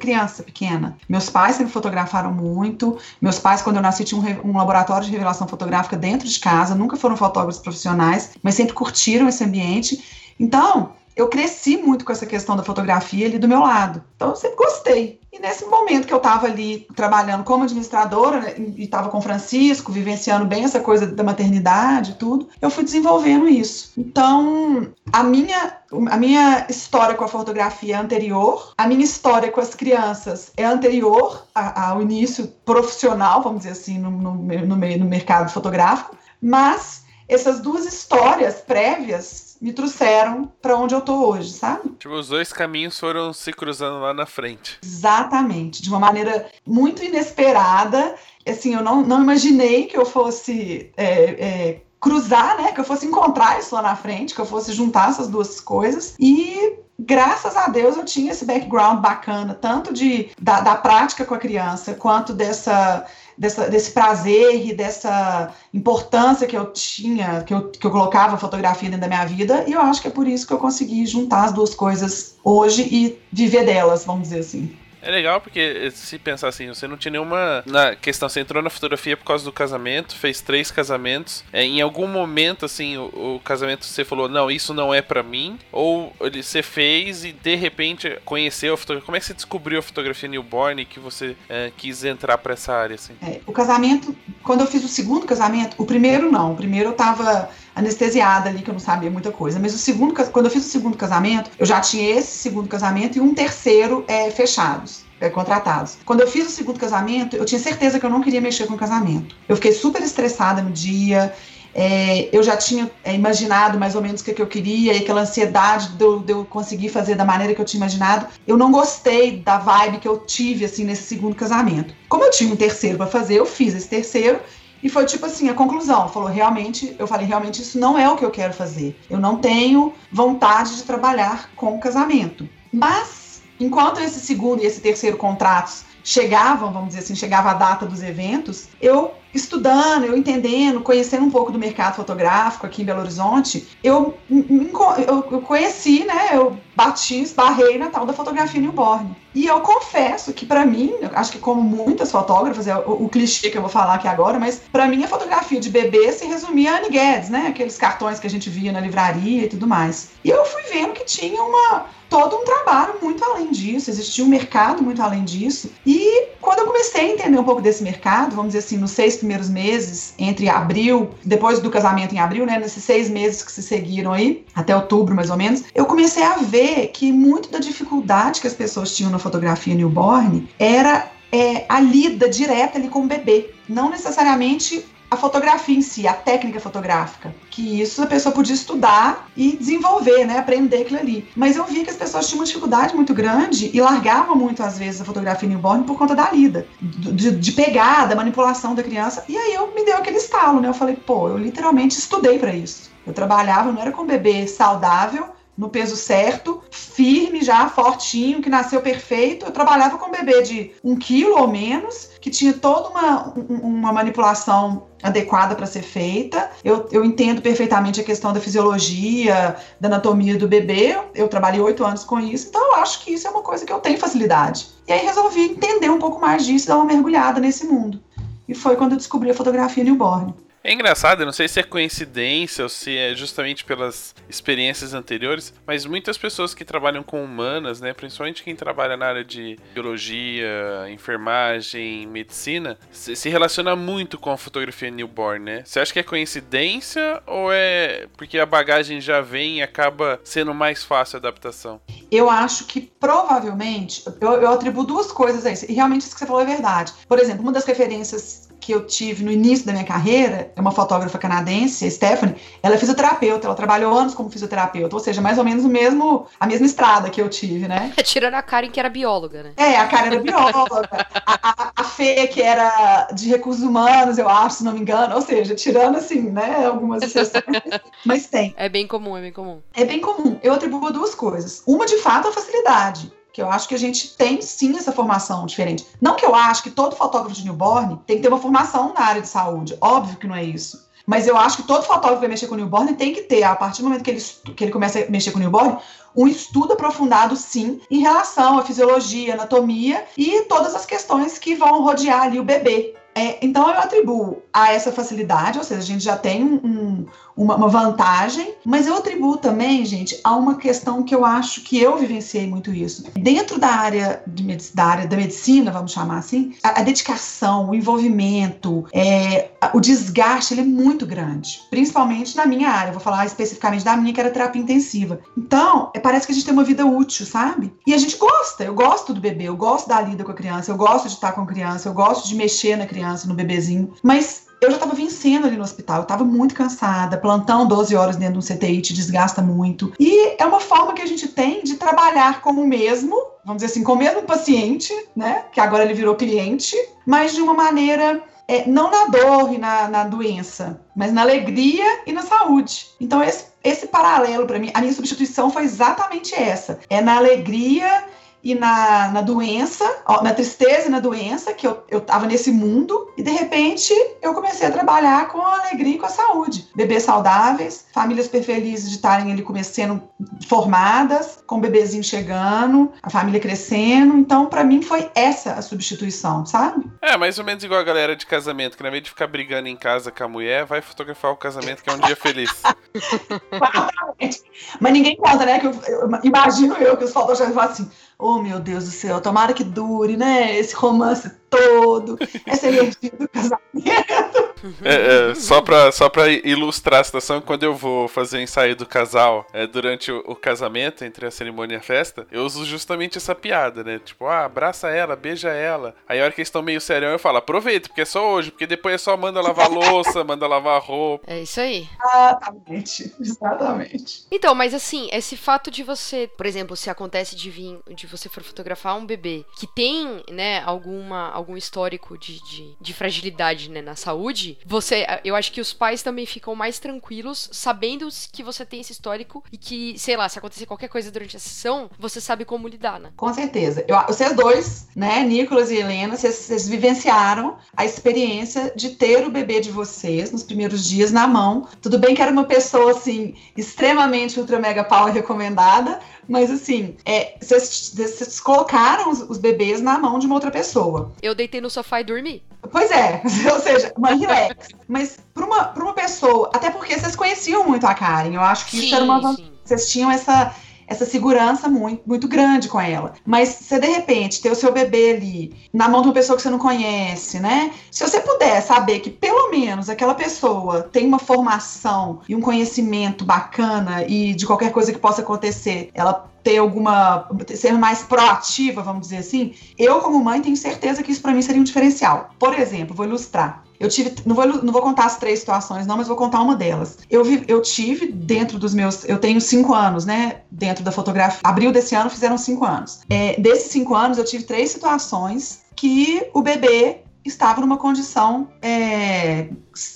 [0.00, 0.96] criança pequena.
[1.08, 2.98] Meus pais sempre fotografaram muito.
[3.20, 6.74] Meus pais, quando eu nasci, tinham um, um laboratório de revelação fotográfica dentro de casa.
[6.74, 10.32] Nunca foram fotógrafos profissionais, mas sempre curtiram esse ambiente.
[10.38, 14.02] Então, eu cresci muito com essa questão da fotografia ali do meu lado.
[14.16, 15.19] Então, eu sempre gostei.
[15.32, 19.22] E nesse momento que eu estava ali trabalhando como administradora né, e estava com o
[19.22, 23.92] Francisco, vivenciando bem essa coisa da maternidade e tudo, eu fui desenvolvendo isso.
[23.96, 25.78] Então, a minha,
[26.10, 30.64] a minha história com a fotografia é anterior, a minha história com as crianças é
[30.64, 37.60] anterior ao início profissional, vamos dizer assim, no, no, no, no mercado fotográfico, mas essas
[37.60, 41.90] duas histórias prévias me trouxeram para onde eu tô hoje, sabe?
[41.98, 44.78] Tipo, os dois caminhos foram se cruzando lá na frente.
[44.82, 48.14] Exatamente, de uma maneira muito inesperada.
[48.46, 52.72] Assim, eu não, não imaginei que eu fosse é, é, cruzar, né?
[52.72, 56.14] Que eu fosse encontrar isso lá na frente, que eu fosse juntar essas duas coisas.
[56.18, 61.34] E graças a Deus eu tinha esse background bacana, tanto de da, da prática com
[61.34, 63.06] a criança, quanto dessa
[63.40, 68.38] dessa, desse prazer e dessa importância que eu tinha, que eu, que eu colocava a
[68.38, 71.06] fotografia dentro da minha vida, e eu acho que é por isso que eu consegui
[71.06, 74.76] juntar as duas coisas hoje e viver delas, vamos dizer assim.
[75.02, 78.70] É legal porque se pensar assim, você não tinha nenhuma na questão, você entrou na
[78.70, 81.44] fotografia por causa do casamento, fez três casamentos.
[81.52, 85.22] É, em algum momento assim, o, o, casamento você falou não, isso não é para
[85.22, 89.06] mim, ou ele, você fez e de repente conheceu a fotografia.
[89.06, 92.54] Como é que você descobriu a fotografia newborn e que você é, quis entrar para
[92.54, 93.14] essa área assim?
[93.22, 96.94] É, o casamento, quando eu fiz o segundo casamento, o primeiro não, o primeiro eu
[96.94, 99.58] tava anestesiada ali, que eu não sabia muita coisa.
[99.58, 103.18] Mas o segundo, quando eu fiz o segundo casamento, eu já tinha esse segundo casamento
[103.18, 105.08] e um terceiro é, fechados.
[105.20, 105.98] É, contratados.
[106.06, 108.72] Quando eu fiz o segundo casamento, eu tinha certeza que eu não queria mexer com
[108.72, 109.36] o casamento.
[109.46, 111.34] Eu fiquei super estressada no dia,
[111.74, 114.98] é, eu já tinha é, imaginado mais ou menos o que, que eu queria e
[114.98, 118.26] aquela ansiedade de eu, de eu, conseguir fazer da maneira que eu tinha imaginado.
[118.46, 121.94] Eu não gostei da vibe que eu tive assim nesse segundo casamento.
[122.08, 124.40] Como eu tinha um terceiro para fazer, eu fiz esse terceiro
[124.82, 126.08] e foi tipo assim, a conclusão.
[126.08, 128.98] Falou, realmente, eu falei, realmente isso não é o que eu quero fazer.
[129.08, 132.48] Eu não tenho vontade de trabalhar com casamento.
[132.72, 137.86] Mas, enquanto esse segundo e esse terceiro contratos chegavam, vamos dizer assim, chegava a data
[137.86, 143.00] dos eventos, eu estudando, eu entendendo, conhecendo um pouco do mercado fotográfico aqui em Belo
[143.00, 149.14] Horizonte, eu, eu, eu conheci, né, eu bati, esbarrei na tal da fotografia newborn.
[149.34, 153.50] E eu confesso que para mim, acho que como muitas fotógrafas, é o, o, clichê
[153.50, 156.72] que eu vou falar aqui agora, mas para mim a fotografia de bebê se resumia
[156.72, 160.10] a Annie Guedes, né, aqueles cartões que a gente via na livraria e tudo mais.
[160.24, 164.28] E eu fui vendo que tinha uma todo um trabalho muito além disso, existia um
[164.28, 165.70] mercado muito além disso.
[165.86, 169.19] E quando eu comecei a entender um pouco desse mercado, vamos dizer assim, nos seis
[169.20, 173.62] primeiros meses, entre abril, depois do casamento em abril, né, nesses seis meses que se
[173.62, 178.40] seguiram aí, até outubro mais ou menos, eu comecei a ver que muito da dificuldade
[178.40, 183.06] que as pessoas tinham na fotografia newborn era é, a lida direta ali com o
[183.06, 183.50] bebê.
[183.68, 187.34] Não necessariamente a fotografia em si, a técnica fotográfica.
[187.50, 190.38] Que isso a pessoa podia estudar e desenvolver, né?
[190.38, 191.28] Aprender aquilo ali.
[191.34, 194.78] Mas eu vi que as pessoas tinham uma dificuldade muito grande e largavam muito, às
[194.78, 199.24] vezes, a fotografia newborn por conta da lida, de, de pegar, da manipulação da criança.
[199.28, 200.68] E aí eu me deu aquele estalo, né?
[200.68, 202.90] Eu falei, pô, eu literalmente estudei para isso.
[203.06, 205.26] Eu trabalhava, não era com bebê saudável,
[205.60, 209.44] no peso certo, firme já, fortinho, que nasceu perfeito.
[209.44, 213.92] Eu trabalhava com um bebê de um quilo ou menos, que tinha toda uma, uma
[213.92, 216.50] manipulação adequada para ser feita.
[216.64, 220.98] Eu, eu entendo perfeitamente a questão da fisiologia, da anatomia do bebê.
[221.14, 223.72] Eu trabalhei oito anos com isso, então eu acho que isso é uma coisa que
[223.72, 224.68] eu tenho facilidade.
[224.88, 228.00] E aí resolvi entender um pouco mais disso, dar uma mergulhada nesse mundo.
[228.48, 230.34] E foi quando eu descobri a fotografia newborn.
[230.62, 235.54] É engraçado, eu não sei se é coincidência ou se é justamente pelas experiências anteriores,
[235.66, 240.86] mas muitas pessoas que trabalham com humanas, né, principalmente quem trabalha na área de biologia,
[240.90, 245.62] enfermagem, medicina, se relaciona muito com a fotografia newborn, né?
[245.64, 250.52] Você acha que é coincidência ou é porque a bagagem já vem e acaba sendo
[250.52, 251.80] mais fácil a adaptação?
[252.10, 256.18] Eu acho que provavelmente, eu, eu atribuo duas coisas a isso, e realmente isso que
[256.18, 256.92] você falou é verdade.
[257.08, 260.70] Por exemplo, uma das referências que eu tive no início da minha carreira, é uma
[260.70, 265.38] fotógrafa canadense, a Stephanie, ela é fisioterapeuta, ela trabalhou anos como fisioterapeuta, ou seja, mais
[265.38, 267.92] ou menos o mesmo, a mesma estrada que eu tive, né?
[267.96, 269.52] É, tirando a Karen que era bióloga, né?
[269.56, 274.28] É, a Karen era bióloga, a, a, a Fê que era de recursos humanos, eu
[274.28, 277.44] acho, se não me engano, ou seja, tirando assim, né, algumas exceções,
[278.04, 278.54] mas tem.
[278.56, 279.60] É bem comum, é bem comum.
[279.74, 280.38] É bem comum.
[280.42, 281.62] Eu atribuo duas coisas.
[281.66, 285.46] Uma, de fato, a facilidade que eu acho que a gente tem sim essa formação
[285.46, 285.86] diferente.
[286.00, 289.00] Não que eu acho que todo fotógrafo de newborn tem que ter uma formação na
[289.00, 290.88] área de saúde, óbvio que não é isso.
[291.06, 293.56] Mas eu acho que todo fotógrafo que vai mexer com newborn tem que ter, a
[293.56, 294.22] partir do momento que ele,
[294.54, 295.78] que ele começa a mexer com newborn,
[296.14, 301.82] um estudo aprofundado, sim, em relação à fisiologia, anatomia e todas as questões que vão
[301.82, 302.94] rodear ali o bebê.
[303.14, 307.06] É, então eu atribuo a essa facilidade, ou seja, a gente já tem um,
[307.40, 311.80] uma, uma, vantagem, mas eu atribuo também, gente, a uma questão que eu acho que
[311.80, 313.04] eu vivenciei muito isso.
[313.14, 317.74] Dentro da área, de, da, área da medicina, vamos chamar assim, a, a dedicação, o
[317.74, 323.86] envolvimento, é, o desgaste, ele é muito grande, principalmente na minha área, vou falar especificamente
[323.86, 325.18] da minha, que era terapia intensiva.
[325.34, 327.72] Então, é, parece que a gente tem uma vida útil, sabe?
[327.86, 330.70] E a gente gosta, eu gosto do bebê, eu gosto da lida com a criança,
[330.70, 333.94] eu gosto de estar com a criança, eu gosto de mexer na criança, no bebezinho,
[334.02, 338.16] mas eu já estava vencendo ali no hospital, eu estava muito cansada, plantão 12 horas
[338.16, 339.92] dentro de um CTI te desgasta muito.
[339.98, 343.72] E é uma forma que a gente tem de trabalhar com o mesmo, vamos dizer
[343.72, 348.22] assim, com o mesmo paciente, né, que agora ele virou cliente, mas de uma maneira
[348.46, 352.88] é, não na dor e na, na, doença, mas na alegria e na saúde.
[353.00, 358.04] Então, esse, esse paralelo para mim, a minha substituição foi exatamente essa: é na alegria
[358.42, 359.84] e na, na doença,
[360.22, 364.34] na tristeza e na doença, que eu, eu tava nesse mundo, e de repente eu
[364.34, 366.68] comecei a trabalhar com a alegria e com a saúde.
[366.74, 370.02] Bebês saudáveis, famílias felizes de estarem ali começando
[370.48, 374.16] formadas, com o bebezinho chegando, a família crescendo.
[374.16, 376.90] Então, para mim, foi essa a substituição, sabe?
[377.02, 379.68] É, mais ou menos igual a galera de casamento, que na vez de ficar brigando
[379.68, 382.50] em casa com a mulher, vai fotografar o casamento, que é um dia feliz.
[384.80, 385.58] Mas ninguém conta, né?
[385.58, 389.20] Que eu, eu, imagino eu que os fotógrafos falam assim Oh, meu Deus do céu,
[389.20, 390.56] tomara que dure, né?
[390.58, 394.50] Esse romance todo, essa energia do casamento.
[394.84, 398.76] É, é, só, pra, só pra ilustrar a situação, quando eu vou fazer o ensaio
[398.76, 402.64] do casal é, durante o, o, casamento, entre a cerimônia e a festa, eu uso
[402.64, 403.98] justamente essa piada, né?
[403.98, 405.94] Tipo, ah, abraça ela, beija ela.
[406.08, 408.50] Aí a hora que eles estão meio serião, eu falo, aproveita, porque é só hoje,
[408.50, 411.24] porque depois é só manda lavar louça, manda lavar roupa.
[411.26, 411.88] É isso aí.
[412.04, 414.26] Exatamente, exatamente.
[414.30, 418.28] Então, mas assim, esse fato de você, por exemplo, se acontece de vir, de você
[418.28, 423.82] for fotografar um bebê que tem, né, alguma, algum histórico de, de, de fragilidade, né,
[423.82, 428.64] na saúde, você, eu acho que os pais também ficam mais tranquilos sabendo que você
[428.64, 432.20] tem esse histórico e que, sei lá, se acontecer qualquer coisa durante a sessão, você
[432.20, 433.10] sabe como lidar, né?
[433.16, 433.84] Com certeza.
[433.88, 439.30] Eu, vocês dois, né, Nicolas e Helena, vocês, vocês vivenciaram a experiência de ter o
[439.30, 441.66] bebê de vocês nos primeiros dias na mão.
[441.80, 446.00] Tudo bem que era uma pessoa, assim, extremamente ultra mega power recomendada,
[446.30, 451.12] mas assim, é, vocês colocaram os, os, bebês na mão de uma outra pessoa.
[451.20, 452.42] Eu deitei no sofá e dormi.
[452.70, 454.68] Pois é, ou seja, uma relax.
[454.86, 458.66] Mas para uma, pra uma pessoa, até porque vocês conheciam muito a Karen, eu acho
[458.66, 459.34] que sim, isso era uma.
[459.34, 459.50] Sim.
[459.64, 460.54] Vocês tinham essa
[460.90, 463.12] essa segurança muito, muito grande com ela.
[463.24, 466.42] Mas você, de repente, ter o seu bebê ali na mão de uma pessoa que
[466.42, 467.72] você não conhece, né?
[467.92, 473.24] Se você puder saber que pelo menos aquela pessoa tem uma formação e um conhecimento
[473.24, 477.28] bacana e de qualquer coisa que possa acontecer, ela ter alguma.
[477.54, 481.42] ser mais proativa, vamos dizer assim, eu, como mãe, tenho certeza que isso para mim
[481.42, 482.30] seria um diferencial.
[482.38, 483.64] Por exemplo, vou ilustrar.
[483.78, 486.54] Eu tive, não vou, não vou contar as três situações, não, mas vou contar uma
[486.54, 486.98] delas.
[487.08, 489.08] Eu, vi, eu tive dentro dos meus.
[489.08, 490.42] Eu tenho cinco anos, né?
[490.50, 491.40] Dentro da fotografia.
[491.42, 493.00] Abril desse ano fizeram cinco anos.
[493.08, 499.48] É, desses cinco anos, eu tive três situações que o bebê estava numa condição, é,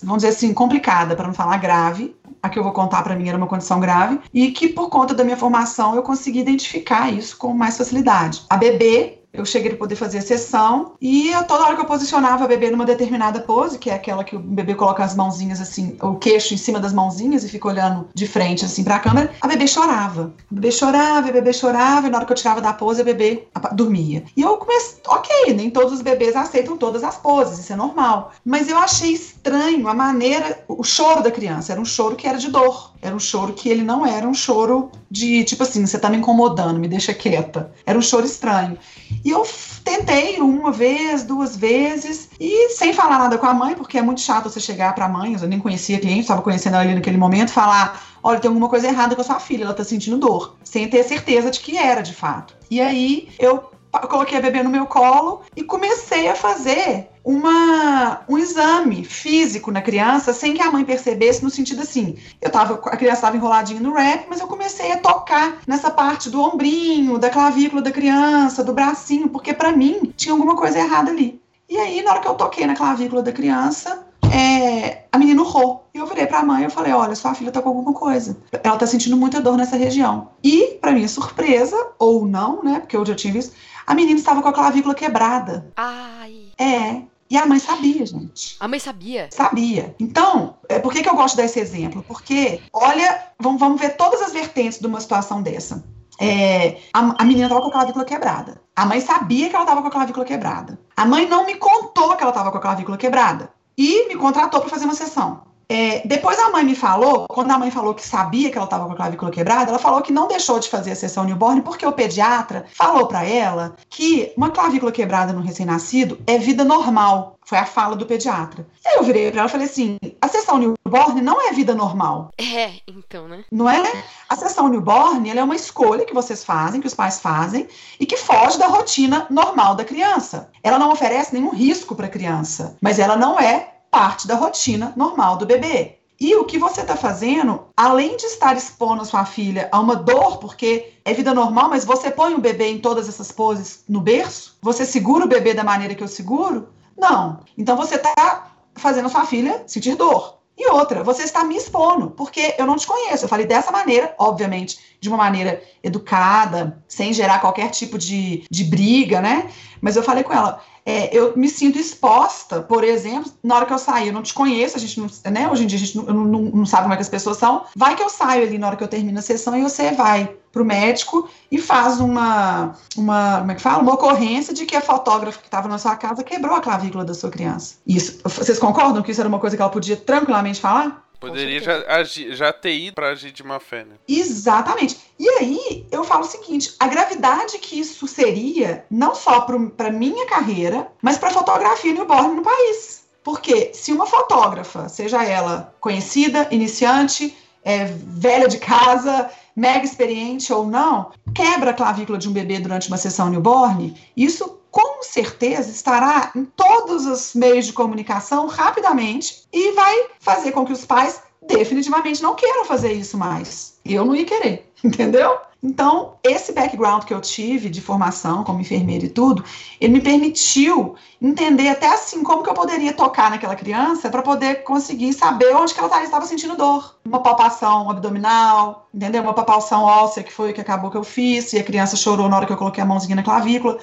[0.03, 2.15] vamos dizer assim, complicada, para não falar grave.
[2.45, 5.15] A que eu vou contar para mim era uma condição grave e que por conta
[5.15, 8.43] da minha formação eu consegui identificar isso com mais facilidade.
[8.51, 12.45] A bebê eu cheguei a poder fazer a sessão e toda hora que eu posicionava
[12.45, 15.97] o bebê numa determinada pose, que é aquela que o bebê coloca as mãozinhas assim,
[16.01, 19.33] o queixo em cima das mãozinhas e fica olhando de frente assim para a câmera,
[19.41, 20.33] a bebê chorava.
[20.51, 23.05] O bebê chorava, o bebê chorava, e na hora que eu tirava da pose, a
[23.05, 24.25] bebê dormia.
[24.37, 28.33] E eu comecei, ok, nem todos os bebês aceitam todas as poses, isso é normal.
[28.45, 32.39] Mas eu achei estranho a maneira, o choro da criança, era um choro que era
[32.39, 32.95] de dor.
[33.05, 36.17] Era um choro que ele não era um choro de tipo assim, você tá me
[36.17, 37.71] incomodando, me deixa quieta.
[37.85, 38.79] Era um choro estranho.
[39.25, 39.47] E eu
[39.83, 44.21] tentei uma vez, duas vezes, e sem falar nada com a mãe, porque é muito
[44.21, 46.95] chato você chegar para a mãe, eu nem conhecia a cliente, estava conhecendo ela ali
[46.95, 50.19] naquele momento, falar: olha, tem alguma coisa errada com a sua filha, ela tá sentindo
[50.19, 52.55] dor, sem ter certeza de que era de fato.
[52.71, 58.37] E aí eu coloquei a bebê no meu colo e comecei a fazer uma, um
[58.37, 62.97] exame físico na criança sem que a mãe percebesse, no sentido assim, eu tava, a
[62.97, 67.31] criança estava enroladinha no rap, mas eu comecei a tocar nessa parte do ombrinho, da
[67.31, 71.41] clavícula da criança, do bracinho, porque para mim tinha alguma coisa errada ali.
[71.69, 75.85] E aí, na hora que eu toquei na clavícula da criança, é, a menina urrou.
[75.95, 78.37] E eu virei pra mãe e falei: Olha, sua filha tá com alguma coisa.
[78.53, 80.31] Ela tá sentindo muita dor nessa região.
[80.43, 82.81] E, para minha surpresa, ou não, né?
[82.81, 83.55] Porque eu já tinha visto,
[83.87, 85.73] a menina estava com a clavícula quebrada.
[85.77, 86.53] Ai.
[86.59, 87.03] É.
[87.31, 88.57] E a mãe sabia, gente.
[88.61, 89.29] A mãe sabia?
[89.33, 89.95] Sabia.
[89.99, 92.05] Então, é, por que, que eu gosto desse exemplo?
[92.07, 95.85] Porque, olha, vamos, vamos ver todas as vertentes de uma situação dessa.
[96.21, 98.61] É, a, a, menina estava com a clavícula quebrada.
[98.77, 100.79] A mãe sabia que ela estava com a clavícula quebrada.
[100.97, 104.61] A mãe não me contou que ela estava com a clavícula quebrada e me contratou
[104.61, 105.43] para fazer uma sessão.
[105.69, 108.87] É, depois a mãe me falou, quando a mãe falou que sabia que ela estava
[108.87, 111.87] com a clavícula quebrada, ela falou que não deixou de fazer a sessão newborn porque
[111.87, 117.39] o pediatra falou para ela que uma clavícula quebrada no recém-nascido é vida normal.
[117.47, 118.67] Foi a fala do pediatra.
[118.83, 121.75] E aí eu virei para ela e falei assim: a sessão newborn não é vida
[121.75, 122.31] normal.
[122.39, 123.45] É, então, né?
[123.53, 123.83] Não é?
[124.29, 127.69] A sessão newborn ela é uma escolha que vocês fazem, que os pais fazem,
[128.01, 130.51] e que foge da rotina normal da criança.
[130.63, 134.93] Ela não oferece nenhum risco para a criança, mas ela não é parte da rotina
[134.97, 135.99] normal do bebê.
[136.21, 139.95] E o que você está fazendo, além de estar expondo a sua filha a uma
[139.95, 144.01] dor, porque é vida normal, mas você põe o bebê em todas essas poses no
[144.01, 144.59] berço?
[144.63, 146.71] Você segura o bebê da maneira que eu seguro?
[146.99, 147.39] Não.
[147.57, 150.39] Então você está fazendo sua filha sentir dor.
[150.59, 153.25] E outra, você está me expondo, porque eu não te conheço.
[153.25, 158.65] Eu falei dessa maneira, obviamente, de uma maneira educada, sem gerar qualquer tipo de, de
[158.65, 159.51] briga, né?
[159.81, 163.73] Mas eu falei com ela, é, eu me sinto exposta, por exemplo, na hora que
[163.73, 165.49] eu saio, eu não te conheço, a gente não, né?
[165.49, 167.65] Hoje em dia a gente não, não, não sabe como é que as pessoas são.
[167.75, 170.31] Vai que eu saio ali na hora que eu termino a sessão e você vai
[170.53, 173.83] para o médico e faz uma, uma, como é que fala?
[173.83, 177.15] Uma ocorrência de que a fotógrafa que estava na sua casa quebrou a clavícula da
[177.15, 177.77] sua criança.
[177.87, 181.03] Isso, vocês concordam que isso era uma coisa que ela podia tranquilamente falar?
[181.29, 183.95] Poderia já, agir, já ter ido pra agir de má fé, né?
[184.09, 184.99] Exatamente.
[185.19, 190.27] E aí, eu falo o seguinte: a gravidade que isso seria, não só para minha
[190.27, 193.05] carreira, mas para a fotografia newborn no país.
[193.23, 197.35] Porque se uma fotógrafa, seja ela conhecida, iniciante,
[197.65, 202.89] é, velha de casa, mega experiente ou não, quebra a clavícula de um bebê durante
[202.89, 209.71] uma sessão newborn, isso com certeza estará em todos os meios de comunicação rapidamente e
[209.71, 213.79] vai fazer com que os pais definitivamente não queiram fazer isso mais.
[213.85, 215.39] Eu não ia querer, entendeu?
[215.63, 219.45] Então, esse background que eu tive de formação como enfermeira e tudo,
[219.81, 224.65] ele me permitiu entender até assim como que eu poderia tocar naquela criança para poder
[224.65, 226.97] conseguir saber onde que ela estava sentindo dor.
[227.05, 229.23] Uma palpação abdominal, entendeu?
[229.23, 232.29] Uma palpação óssea que foi o que acabou que eu fiz, e a criança chorou
[232.29, 233.79] na hora que eu coloquei a mãozinha na clavícula.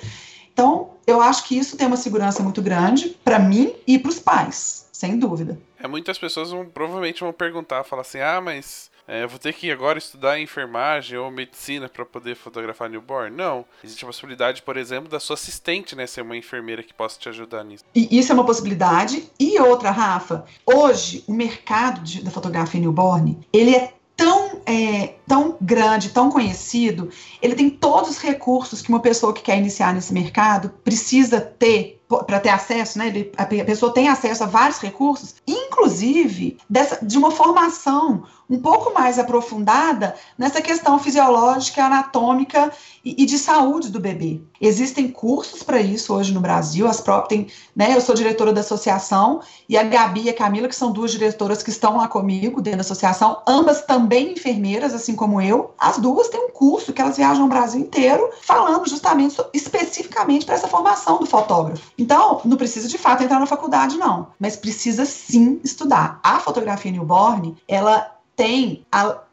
[0.53, 4.19] Então, eu acho que isso tem uma segurança muito grande para mim e para os
[4.19, 5.59] pais, sem dúvida.
[5.79, 9.71] É, muitas pessoas vão, provavelmente vão perguntar, falar assim: ah, mas é, vou ter que
[9.71, 13.35] agora estudar enfermagem ou medicina para poder fotografar newborn?
[13.35, 13.65] Não.
[13.83, 17.27] Existe a possibilidade, por exemplo, da sua assistente né, ser uma enfermeira que possa te
[17.29, 17.83] ajudar nisso.
[17.95, 19.29] E isso é uma possibilidade.
[19.39, 25.57] E outra, Rafa, hoje o mercado de, da fotografia newborn ele é tão, é, tão
[25.59, 27.09] grande, tão conhecido,
[27.41, 32.00] ele tem todos os recursos que uma pessoa que quer iniciar nesse mercado precisa ter
[32.19, 33.07] para ter acesso, né?
[33.07, 38.93] Ele, a pessoa tem acesso a vários recursos, inclusive dessa, de uma formação um pouco
[38.93, 42.69] mais aprofundada nessa questão fisiológica, anatômica
[43.03, 44.41] e, e de saúde do bebê.
[44.59, 48.59] Existem cursos para isso hoje no Brasil, as próprias tem, né, eu sou diretora da
[48.59, 52.61] associação e a Gabi e a Camila, que são duas diretoras que estão lá comigo
[52.61, 55.73] dentro da associação, ambas também enfermeiras, assim como eu.
[55.79, 60.55] As duas têm um curso que elas viajam o Brasil inteiro falando justamente especificamente para
[60.55, 61.91] essa formação do fotógrafo.
[62.01, 66.19] Então, não precisa de fato entrar na faculdade não, mas precisa sim estudar.
[66.23, 68.83] A fotografia newborn, ela tem,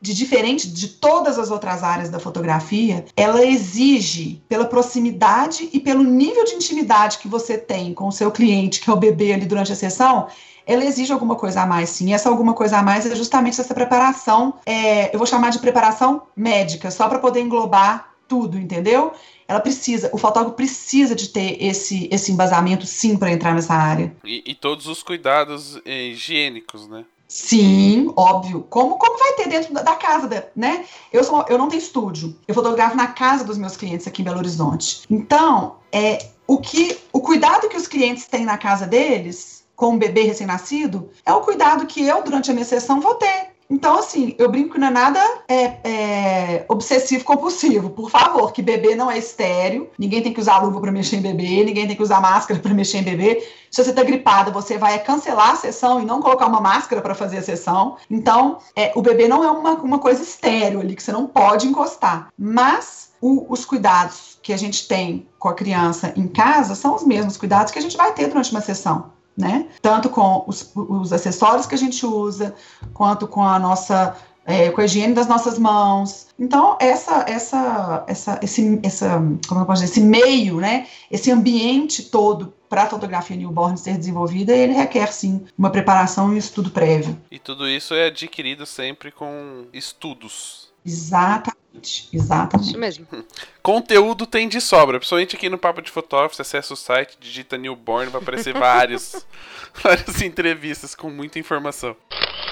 [0.02, 6.02] de diferente de todas as outras áreas da fotografia, ela exige, pela proximidade e pelo
[6.02, 9.46] nível de intimidade que você tem com o seu cliente, que é o bebê ali
[9.46, 10.26] durante a sessão,
[10.66, 12.11] ela exige alguma coisa a mais, sim.
[12.11, 15.59] E essa alguma coisa a mais é justamente essa preparação, é, eu vou chamar de
[15.59, 19.12] preparação médica, só para poder englobar tudo, entendeu?
[19.48, 24.14] Ela precisa, o fotógrafo precisa de ter esse, esse embasamento, sim, para entrar nessa área.
[24.22, 27.06] E, e todos os cuidados eh, higiênicos, né?
[27.26, 28.66] Sim, óbvio.
[28.70, 30.84] Como, como vai ter dentro da, casa, né?
[31.12, 32.37] Eu, sou, eu não tenho estúdio.
[32.46, 35.02] Eu fotografo na casa dos meus clientes aqui em Belo Horizonte.
[35.11, 39.98] Então, é, o, que, o cuidado que os clientes têm na casa deles, com um
[39.98, 43.57] bebê recém-nascido, é o cuidado que eu, durante a minha sessão, vou ter.
[43.70, 47.90] Então, assim, eu brinco não é nada é, é, obsessivo compulsivo.
[47.90, 49.90] Por favor, que bebê não é estéreo.
[49.98, 52.72] Ninguém tem que usar luva para mexer em bebê, ninguém tem que usar máscara para
[52.72, 53.46] mexer em bebê.
[53.70, 57.14] Se você está gripada, você vai cancelar a sessão e não colocar uma máscara para
[57.14, 57.96] fazer a sessão.
[58.11, 61.66] Então, é, o bebê não é uma, uma coisa estéreo ali que você não pode
[61.66, 62.28] encostar.
[62.38, 67.04] Mas o, os cuidados que a gente tem com a criança em casa são os
[67.04, 69.66] mesmos cuidados que a gente vai ter durante uma sessão né?
[69.81, 72.55] Tanto com os, os acessórios que a gente usa,
[72.92, 76.29] quanto com a nossa é, com a higiene das nossas mãos.
[76.38, 82.05] Então, essa, essa, essa, esse, essa, como eu posso dizer, esse meio, né, esse ambiente
[82.05, 86.70] todo para a fotografia newborn ser desenvolvida, ele requer sim uma preparação e um estudo
[86.70, 87.18] prévio.
[87.31, 90.68] E tudo isso é adquirido sempre com estudos.
[90.85, 91.59] Exatamente,
[92.12, 92.70] exatamente.
[92.70, 93.06] Isso mesmo.
[93.62, 97.58] Conteúdo tem de sobra, principalmente aqui no Papo de Fotógrafo, você acessa o site, digita
[97.58, 99.26] Newborn, vai aparecer vários,
[99.82, 101.96] várias entrevistas com muita informação.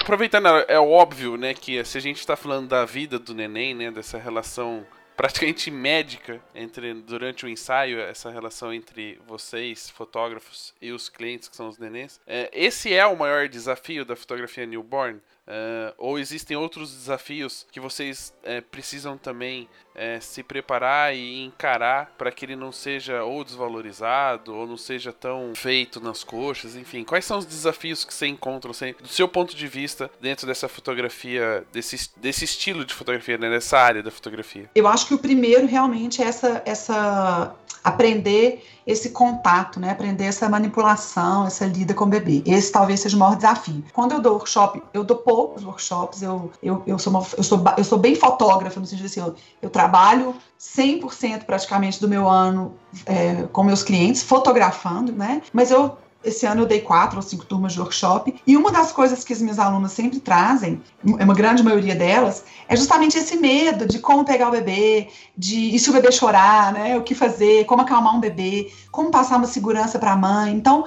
[0.01, 3.91] Aproveitando, é óbvio, né, que se a gente está falando da vida do neném, né,
[3.91, 4.85] dessa relação
[5.17, 11.55] praticamente médica entre durante o ensaio essa relação entre vocês fotógrafos e os clientes que
[11.55, 16.57] são os nenéns é, esse é o maior desafio da fotografia newborn Uh, ou existem
[16.57, 22.55] outros desafios que vocês uh, precisam também uh, se preparar e encarar para que ele
[22.55, 27.05] não seja ou desvalorizado ou não seja tão feito nas coxas, enfim.
[27.05, 30.67] Quais são os desafios que você encontra, assim, do seu ponto de vista, dentro dessa
[30.67, 34.69] fotografia, desse, desse estilo de fotografia, né, nessa área da fotografia?
[34.75, 39.91] Eu acho que o primeiro realmente é essa, essa aprender esse contato, né?
[39.91, 42.41] Aprender essa manipulação, essa lida com o bebê.
[42.45, 43.83] Esse talvez seja o maior desafio.
[43.93, 47.61] Quando eu dou workshop, eu dou poucos workshops, eu, eu, eu, sou, uma, eu, sou,
[47.77, 52.73] eu sou bem fotógrafa, no sentido assim, eu, eu trabalho 100% praticamente do meu ano
[53.05, 55.41] é, com meus clientes, fotografando, né?
[55.51, 58.35] Mas eu esse ano eu dei quatro ou cinco turmas de workshop.
[58.45, 60.81] E uma das coisas que as minhas alunas sempre trazem,
[61.17, 65.75] é uma grande maioria delas, é justamente esse medo de como pegar o bebê, de
[65.75, 66.97] e se o bebê chorar, né?
[66.97, 70.53] O que fazer, como acalmar um bebê, como passar uma segurança para a mãe.
[70.53, 70.85] Então,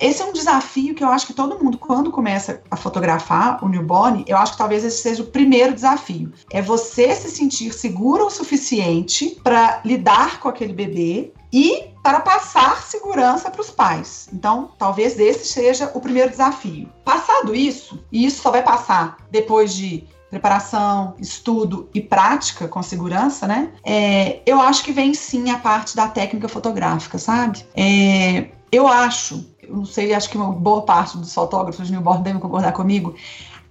[0.00, 3.68] esse é um desafio que eu acho que todo mundo, quando começa a fotografar o
[3.68, 6.32] newborn, eu acho que talvez esse seja o primeiro desafio.
[6.50, 12.82] É você se sentir seguro o suficiente para lidar com aquele bebê e para passar
[12.82, 14.28] segurança para os pais.
[14.32, 16.88] Então, talvez esse seja o primeiro desafio.
[17.04, 23.46] Passado isso, e isso só vai passar depois de preparação, estudo e prática com segurança,
[23.46, 23.70] né?
[23.84, 27.66] É, eu acho que vem sim a parte da técnica fotográfica, sabe?
[27.76, 32.24] É, eu acho, eu não sei, acho que uma boa parte dos fotógrafos de newborn
[32.24, 33.14] devem concordar comigo,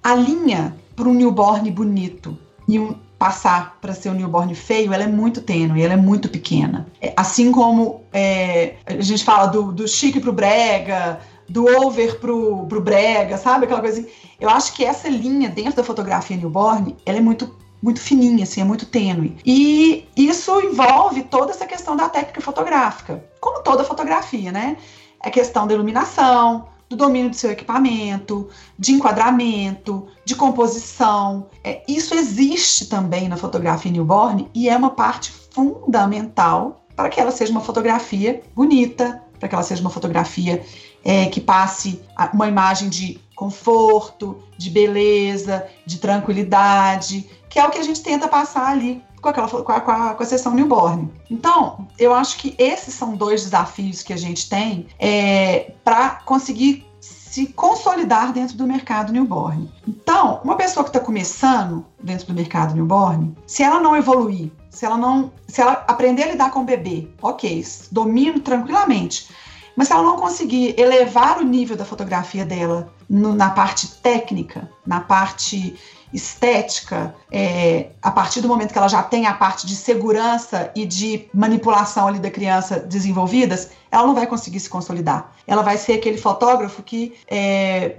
[0.04, 5.04] a linha para um newborn bonito e um passar para ser um newborn feio, ela
[5.04, 6.88] é muito tênue, ela é muito pequena.
[7.00, 12.66] É, assim como é, a gente fala do, do chique pro brega, do over pro,
[12.66, 13.66] pro brega, sabe?
[13.66, 14.10] Aquela coisa assim.
[14.40, 18.62] Eu acho que essa linha dentro da fotografia newborn, ela é muito muito fininha, assim,
[18.62, 19.38] é muito tênue.
[19.46, 24.78] E isso envolve toda essa questão da técnica fotográfica, como toda fotografia, né?
[25.24, 31.48] É questão da iluminação, do domínio do seu equipamento, de enquadramento, de composição.
[31.64, 37.32] É, isso existe também na fotografia newborn e é uma parte fundamental para que ela
[37.32, 40.64] seja uma fotografia bonita, para que ela seja uma fotografia
[41.04, 42.02] é, que passe
[42.34, 48.28] uma imagem de conforto, de beleza, de tranquilidade, que é o que a gente tenta
[48.28, 51.10] passar ali com, aquela, com, a, com, a, com a sessão newborn.
[51.30, 56.86] Então, eu acho que esses são dois desafios que a gente tem é, para conseguir
[57.00, 59.72] se consolidar dentro do mercado newborn.
[59.88, 64.86] Então, uma pessoa que está começando dentro do mercado newborn, se ela não evoluir, se
[64.86, 69.30] ela não, se ela aprender a lidar com o bebê, ok, domino tranquilamente.
[69.78, 74.70] Mas se ela não conseguir elevar o nível da fotografia dela no, na parte técnica,
[74.86, 75.76] na parte
[76.14, 80.86] estética, é, a partir do momento que ela já tem a parte de segurança e
[80.86, 85.32] de manipulação ali da criança desenvolvidas, ela não vai conseguir se consolidar.
[85.48, 87.96] Ela vai ser aquele fotógrafo que, é,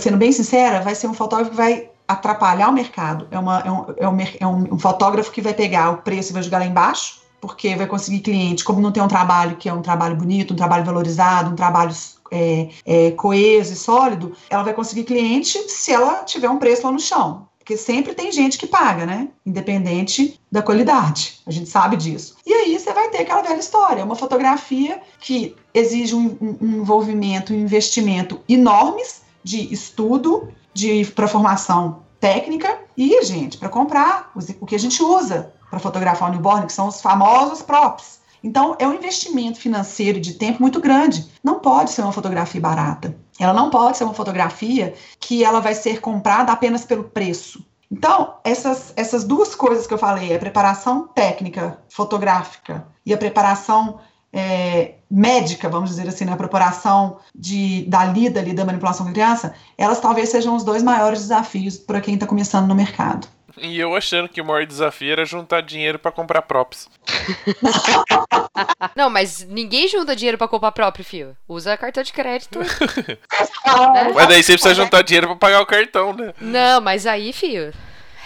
[0.00, 3.28] sendo bem sincera, vai ser um fotógrafo que vai atrapalhar o mercado.
[3.30, 6.32] É, uma, é, um, é, um, é um, um fotógrafo que vai pegar o preço
[6.32, 9.68] e vai jogar lá embaixo, porque vai conseguir cliente, como não tem um trabalho que
[9.68, 11.92] é um trabalho bonito, um trabalho valorizado, um trabalho
[12.30, 16.92] é, é, coeso e sólido, ela vai conseguir cliente se ela tiver um preço lá
[16.92, 17.48] no chão.
[17.58, 19.28] Porque sempre tem gente que paga, né?
[19.44, 21.40] Independente da qualidade.
[21.46, 22.36] A gente sabe disso.
[22.44, 24.04] E aí você vai ter aquela velha história.
[24.04, 32.02] Uma fotografia que exige um, um envolvimento, um investimento enormes de estudo, de para formação
[32.18, 36.72] técnica e, gente, para comprar o que a gente usa para fotografar o newborn, que
[36.72, 38.19] são os famosos props.
[38.42, 41.26] Então, é um investimento financeiro e de tempo muito grande.
[41.42, 43.14] Não pode ser uma fotografia barata.
[43.38, 47.64] Ela não pode ser uma fotografia que ela vai ser comprada apenas pelo preço.
[47.90, 53.98] Então, essas, essas duas coisas que eu falei, a preparação técnica fotográfica e a preparação
[54.32, 59.12] é, médica, vamos dizer assim, na né, preparação de, da lida ali, da manipulação da
[59.12, 63.26] criança, elas talvez sejam os dois maiores desafios para quem está começando no mercado.
[63.56, 66.88] E eu achando que o maior desafio era juntar dinheiro para comprar props.
[68.94, 71.36] Não, mas ninguém junta dinheiro para comprar próprio, fio.
[71.48, 72.58] Usa cartão de crédito.
[72.58, 72.66] né?
[74.14, 76.34] Mas daí você precisa juntar dinheiro para pagar o cartão, né?
[76.40, 77.72] Não, mas aí, fio,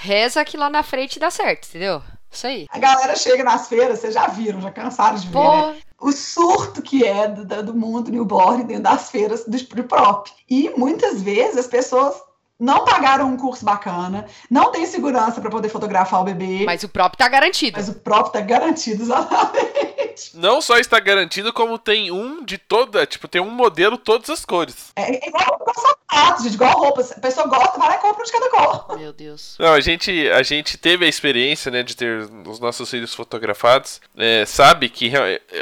[0.00, 2.02] reza que lá na frente dá certo, entendeu?
[2.30, 2.66] Isso aí.
[2.70, 5.56] A galera chega nas feiras, vocês já viram, já cansaram de ver, Pô.
[5.56, 5.76] né?
[6.00, 10.28] O surto que é do, do mundo newborn dentro das feiras do prop.
[10.50, 12.14] E muitas vezes as pessoas
[12.58, 16.64] não pagaram um curso bacana, não tem segurança para poder fotografar o bebê.
[16.64, 17.76] Mas o próprio tá garantido.
[17.76, 20.30] Mas o próprio tá garantido, exatamente.
[20.34, 24.44] Não só está garantido, como tem um de toda, tipo, tem um modelo todas as
[24.44, 24.92] cores.
[24.94, 27.00] É, é igual, igual sapato, gente, igual roupa.
[27.00, 28.98] A pessoa gosta, vai lá e compra um de cada cor.
[28.98, 29.56] Meu Deus.
[29.58, 34.00] Não, a gente, a gente teve a experiência, né, de ter os nossos filhos fotografados.
[34.16, 35.12] É, sabe que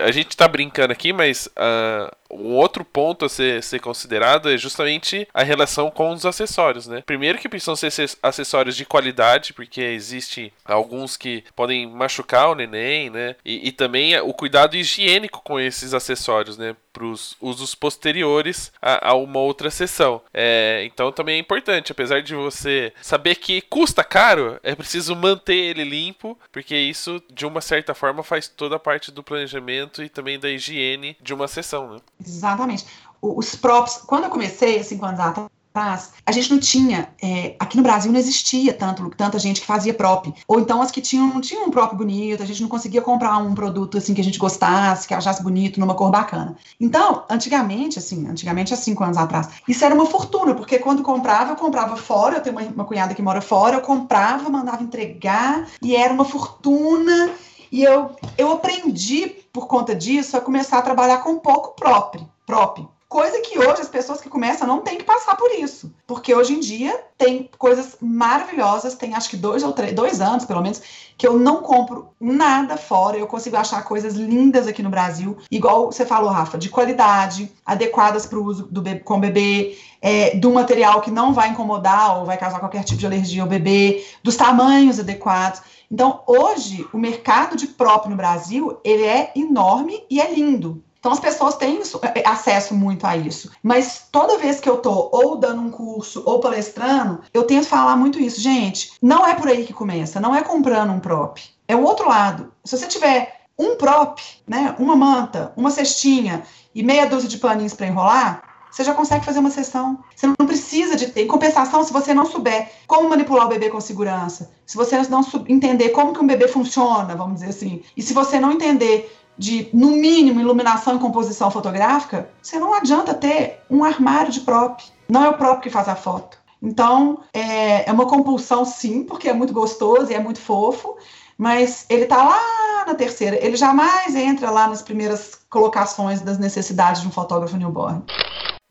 [0.05, 4.57] a gente tá brincando aqui, mas uh, um outro ponto a ser, ser considerado é
[4.57, 7.03] justamente a relação com os acessórios, né?
[7.05, 13.11] Primeiro que precisam ser acessórios de qualidade, porque existe alguns que podem machucar o neném,
[13.11, 13.37] né?
[13.45, 16.75] E, e também o cuidado higiênico com esses acessórios, né?
[16.93, 20.21] Para os usos posteriores a, a, uma outra sessão.
[20.33, 25.55] É, então também é importante, apesar de você saber que custa caro, é preciso manter
[25.55, 30.09] ele limpo, porque isso de uma certa forma faz toda a parte do planejamento e
[30.09, 32.01] também da higiene de uma sessão, né?
[32.21, 32.87] Exatamente.
[33.21, 37.83] Os props, quando eu comecei, cinco anos atrás, a gente não tinha, é, aqui no
[37.83, 40.33] Brasil não existia tanto, tanta gente que fazia prop.
[40.47, 43.39] Ou então as que tinham, não tinham um prop bonito, a gente não conseguia comprar
[43.39, 46.57] um produto assim que a gente gostasse, que achasse bonito, numa cor bacana.
[46.79, 51.53] Então, antigamente, assim, antigamente há cinco anos atrás, isso era uma fortuna, porque quando comprava,
[51.53, 55.67] eu comprava fora, eu tenho uma, uma cunhada que mora fora, eu comprava, mandava entregar,
[55.81, 57.31] e era uma fortuna.
[57.71, 62.29] E eu, eu aprendi, por conta disso, a começar a trabalhar com pouco próprio.
[62.45, 62.91] próprio.
[63.13, 65.95] Coisa que hoje as pessoas que começam não têm que passar por isso.
[66.07, 70.47] Porque hoje em dia tem coisas maravilhosas, tem acho que dois ou três, dois anos
[70.47, 70.81] pelo menos,
[71.19, 73.19] que eu não compro nada fora.
[73.19, 78.25] Eu consigo achar coisas lindas aqui no Brasil, igual você falou, Rafa, de qualidade, adequadas
[78.25, 82.19] para o uso do bebê, com o bebê, é, do material que não vai incomodar
[82.19, 85.61] ou vai causar qualquer tipo de alergia ao bebê, dos tamanhos adequados.
[85.91, 90.83] Então, hoje, o mercado de próprio no Brasil, ele é enorme e é lindo.
[91.03, 93.51] Então as pessoas têm é, é, acesso muito a isso.
[93.61, 97.97] Mas toda vez que eu tô ou dando um curso ou palestrando, eu tento falar
[97.97, 98.41] muito isso.
[98.41, 101.43] Gente, não é por aí que começa, não é comprando um prop.
[101.67, 102.53] É o outro lado.
[102.65, 107.75] Se você tiver um prop, né, uma manta, uma cestinha e meia dúzia de paninhos
[107.75, 109.99] para enrolar, você já consegue fazer uma sessão.
[110.15, 111.25] Você não precisa de ter.
[111.25, 115.21] Em compensação, se você não souber como manipular o bebê com segurança, se você não
[115.49, 119.69] entender como que um bebê funciona, vamos dizer assim, e se você não entender de,
[119.73, 124.83] no mínimo, iluminação e composição fotográfica, você não adianta ter um armário de prop.
[125.09, 126.39] Não é o prop que faz a foto.
[126.63, 130.97] Então, é, é uma compulsão, sim, porque é muito gostoso e é muito fofo,
[131.37, 133.37] mas ele está lá na terceira.
[133.45, 138.03] Ele jamais entra lá nas primeiras colocações das necessidades de um fotógrafo newborn.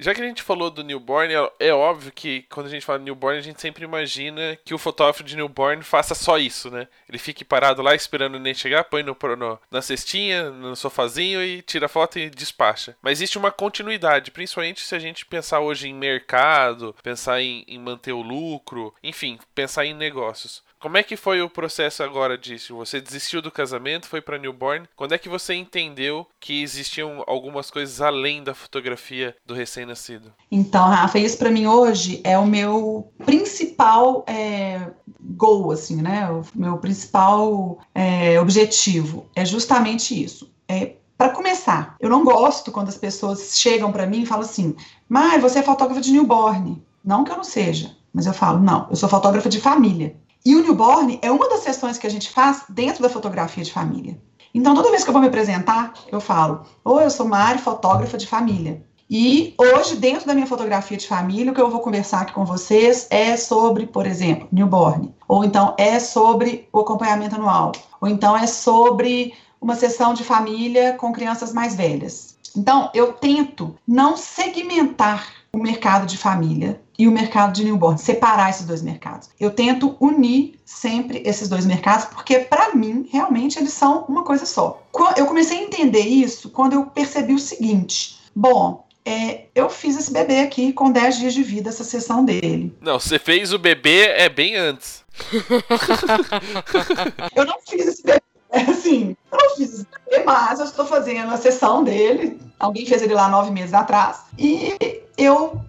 [0.02, 2.98] Já que a gente falou do newborn, é, é óbvio que quando a gente fala
[2.98, 6.88] newborn, a gente sempre imagina que o fotógrafo de newborn faça só isso, né?
[7.08, 11.44] Ele fique parado lá esperando o neném chegar, põe no, no, na cestinha, no sofazinho
[11.44, 12.98] e tira foto e despacha.
[13.00, 17.78] Mas existe uma continuidade, principalmente se a gente pensar hoje em mercado, pensar em, em
[17.78, 20.64] manter o lucro, enfim, pensar em negócios.
[20.82, 22.76] Como é que foi o processo agora disso?
[22.76, 24.88] Você desistiu do casamento, foi para newborn?
[24.96, 30.34] Quando é que você entendeu que existiam algumas coisas além da fotografia do recém-nascido?
[30.52, 34.88] Então, Rafa, isso para mim hoje é o meu principal é,
[35.20, 36.28] goal, assim, né?
[36.32, 40.52] O meu principal é, objetivo é justamente isso.
[40.68, 44.76] É para começar, eu não gosto quando as pessoas chegam para mim e falam assim:
[45.08, 46.82] "Mas você é fotógrafa de newborn".
[47.06, 50.16] Não que eu não seja, mas eu falo: "Não, eu sou fotógrafa de família".
[50.46, 53.72] E o newborn é uma das sessões que a gente faz dentro da fotografia de
[53.72, 54.20] família.
[54.54, 58.18] Então, toda vez que eu vou me apresentar, eu falo: Oi, eu sou Mari, fotógrafa
[58.18, 58.84] de família.
[59.10, 62.46] E hoje, dentro da minha fotografia de família, o que eu vou conversar aqui com
[62.46, 65.14] vocês é sobre, por exemplo, newborn.
[65.28, 67.74] Ou então é sobre o acompanhamento anual.
[68.00, 72.38] Ou então é sobre uma sessão de família com crianças mais velhas.
[72.56, 78.52] Então, eu tento não segmentar o mercado de família e o mercado de newborn, separar
[78.52, 79.28] esses dois mercados.
[79.40, 84.46] Eu tento unir sempre esses dois mercados, porque para mim, realmente, eles são uma coisa
[84.46, 84.84] só.
[85.18, 90.14] Eu comecei a entender isso quando eu percebi o seguinte: bom, é, eu fiz esse
[90.14, 92.72] bebê aqui com 10 dias de vida, essa sessão dele.
[92.80, 95.04] Não, você fez o bebê é bem antes.
[97.36, 98.22] eu não fiz esse bebê.
[98.52, 102.40] É assim, eu não fiz esse bebê, mas eu estou fazendo a sessão dele.
[102.60, 104.20] Alguém fez ele lá nove meses atrás.
[104.38, 104.78] E
[105.18, 105.60] eu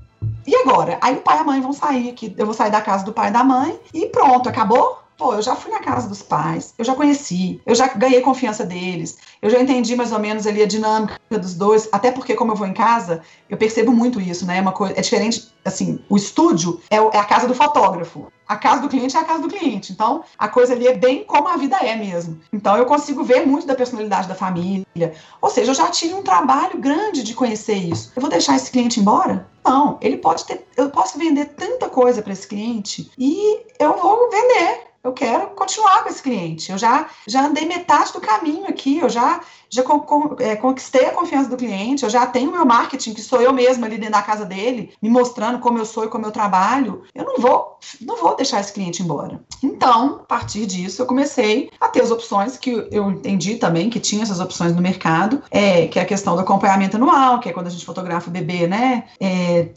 [0.47, 0.99] e agora?
[1.01, 3.13] Aí o pai e a mãe vão sair aqui, eu vou sair da casa do
[3.13, 4.99] pai e da mãe e pronto, acabou?
[5.23, 8.65] Pô, eu já fui na casa dos pais, eu já conheci, eu já ganhei confiança
[8.65, 12.51] deles, eu já entendi mais ou menos ali a dinâmica dos dois, até porque como
[12.51, 14.59] eu vou em casa, eu percebo muito isso, né?
[14.59, 18.57] É uma coisa, é diferente, assim, o estúdio é, é a casa do fotógrafo, a
[18.57, 19.93] casa do cliente é a casa do cliente.
[19.93, 22.41] Então, a coisa ali é bem como a vida é mesmo.
[22.53, 25.15] Então, eu consigo ver muito da personalidade da família.
[25.41, 28.13] Ou seja, eu já tive um trabalho grande de conhecer isso.
[28.15, 29.49] Eu vou deixar esse cliente embora?
[29.65, 34.29] Não, ele pode ter, eu posso vender tanta coisa para esse cliente e eu vou
[34.29, 36.71] vender eu quero continuar com esse cliente.
[36.71, 41.07] Eu já, já andei metade do caminho aqui, eu já, já con, con, é, conquistei
[41.07, 44.13] a confiança do cliente, eu já tenho meu marketing, que sou eu mesma ali dentro
[44.13, 47.03] da casa dele, me mostrando como eu sou e como eu trabalho.
[47.15, 49.41] Eu não vou, não vou deixar esse cliente embora.
[49.61, 53.99] Então, a partir disso, eu comecei a ter as opções que eu entendi também que
[53.99, 57.53] tinha essas opções no mercado, é, que é a questão do acompanhamento anual, que é
[57.53, 59.05] quando a gente fotografa o bebê, né?
[59.19, 59.69] É,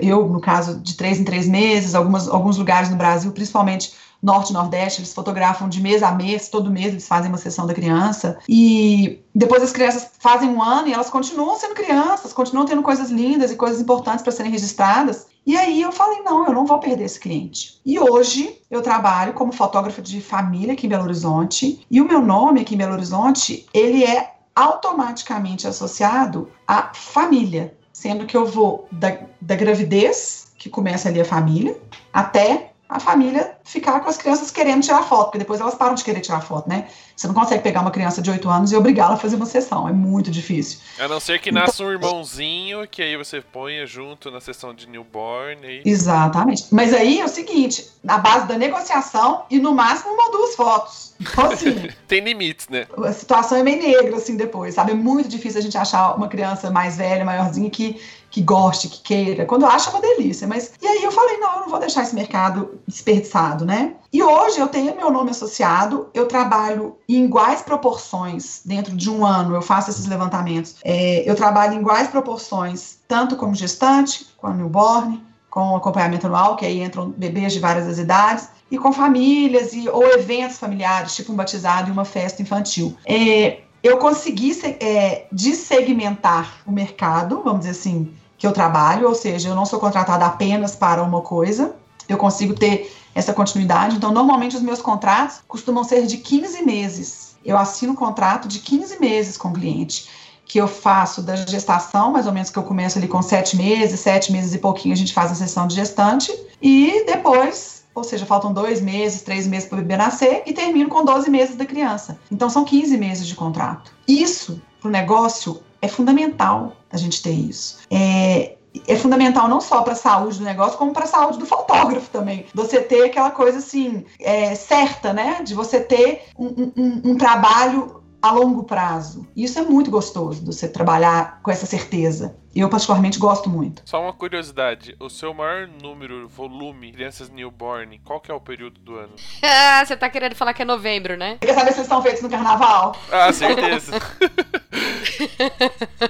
[0.00, 3.92] eu, no caso, de três em três meses, algumas, alguns lugares no Brasil, principalmente
[4.22, 7.74] norte nordeste, eles fotografam de mês a mês, todo mês eles fazem uma sessão da
[7.74, 8.38] criança.
[8.48, 13.10] E depois as crianças fazem um ano e elas continuam sendo crianças, continuam tendo coisas
[13.10, 15.26] lindas e coisas importantes para serem registradas.
[15.46, 17.80] E aí eu falei, não, eu não vou perder esse cliente.
[17.84, 22.20] E hoje eu trabalho como fotógrafa de família aqui em Belo Horizonte, e o meu
[22.20, 28.86] nome aqui em Belo Horizonte, ele é automaticamente associado à família, sendo que eu vou
[28.92, 31.80] da, da gravidez, que começa ali a família,
[32.12, 36.02] até a família ficar com as crianças querendo tirar foto, porque depois elas param de
[36.02, 36.88] querer tirar foto, né?
[37.14, 39.88] Você não consegue pegar uma criança de 8 anos e obrigá-la a fazer uma sessão,
[39.88, 40.80] é muito difícil.
[40.98, 44.88] A não ser que nasça um irmãozinho, que aí você ponha junto na sessão de
[44.88, 45.60] newborn.
[45.64, 45.82] E...
[45.88, 46.66] Exatamente.
[46.72, 50.56] Mas aí é o seguinte, na base da negociação e no máximo uma ou duas
[50.56, 51.14] fotos.
[51.20, 52.86] Então, assim, Tem limites, né?
[53.04, 54.92] A situação é meio negra, assim, depois, sabe?
[54.92, 58.00] É muito difícil a gente achar uma criança mais velha, maiorzinha, que
[58.30, 59.44] que goste, que queira.
[59.44, 60.46] Quando acha, é uma delícia.
[60.46, 63.94] Mas e aí eu falei, não, eu não vou deixar esse mercado desperdiçado, né?
[64.12, 69.24] E hoje eu tenho meu nome associado, eu trabalho em iguais proporções dentro de um
[69.24, 70.76] ano, eu faço esses levantamentos.
[70.84, 76.56] É, eu trabalho em iguais proporções, tanto como gestante, com a newborn, com acompanhamento anual,
[76.56, 81.32] que aí entram bebês de várias idades, e com famílias e, ou eventos familiares, tipo
[81.32, 82.96] um batizado e uma festa infantil.
[83.04, 89.48] É, eu consegui é, dessegmentar o mercado, vamos dizer assim, que eu trabalho, ou seja,
[89.48, 91.74] eu não sou contratada apenas para uma coisa,
[92.12, 93.96] eu consigo ter essa continuidade.
[93.96, 97.36] Então, normalmente os meus contratos costumam ser de 15 meses.
[97.44, 100.08] Eu assino um contrato de 15 meses com o cliente,
[100.44, 104.00] que eu faço da gestação, mais ou menos que eu começo ali com sete meses,
[104.00, 108.24] sete meses e pouquinho a gente faz a sessão de gestante, e depois ou seja,
[108.24, 111.66] faltam dois meses, três meses para o bebê nascer e termino com 12 meses da
[111.66, 112.18] criança.
[112.30, 113.92] Então são 15 meses de contrato.
[114.06, 117.78] Isso, para o negócio, é fundamental a gente ter isso.
[117.90, 118.56] É,
[118.86, 122.10] é fundamental não só para a saúde do negócio, como para a saúde do fotógrafo
[122.10, 122.46] também.
[122.54, 125.42] Você ter aquela coisa assim, é, certa, né?
[125.42, 129.26] De você ter um, um, um trabalho a longo prazo.
[129.34, 132.36] E isso é muito gostoso, de você trabalhar com essa certeza.
[132.54, 133.82] Eu, particularmente, gosto muito.
[133.84, 138.80] Só uma curiosidade: o seu maior número, volume, crianças newborn, qual que é o período
[138.80, 139.14] do ano?
[139.42, 141.38] Ah, você tá querendo falar que é novembro, né?
[141.40, 142.96] Você quer saber se eles estão feitos no carnaval?
[143.10, 143.92] Ah, certeza.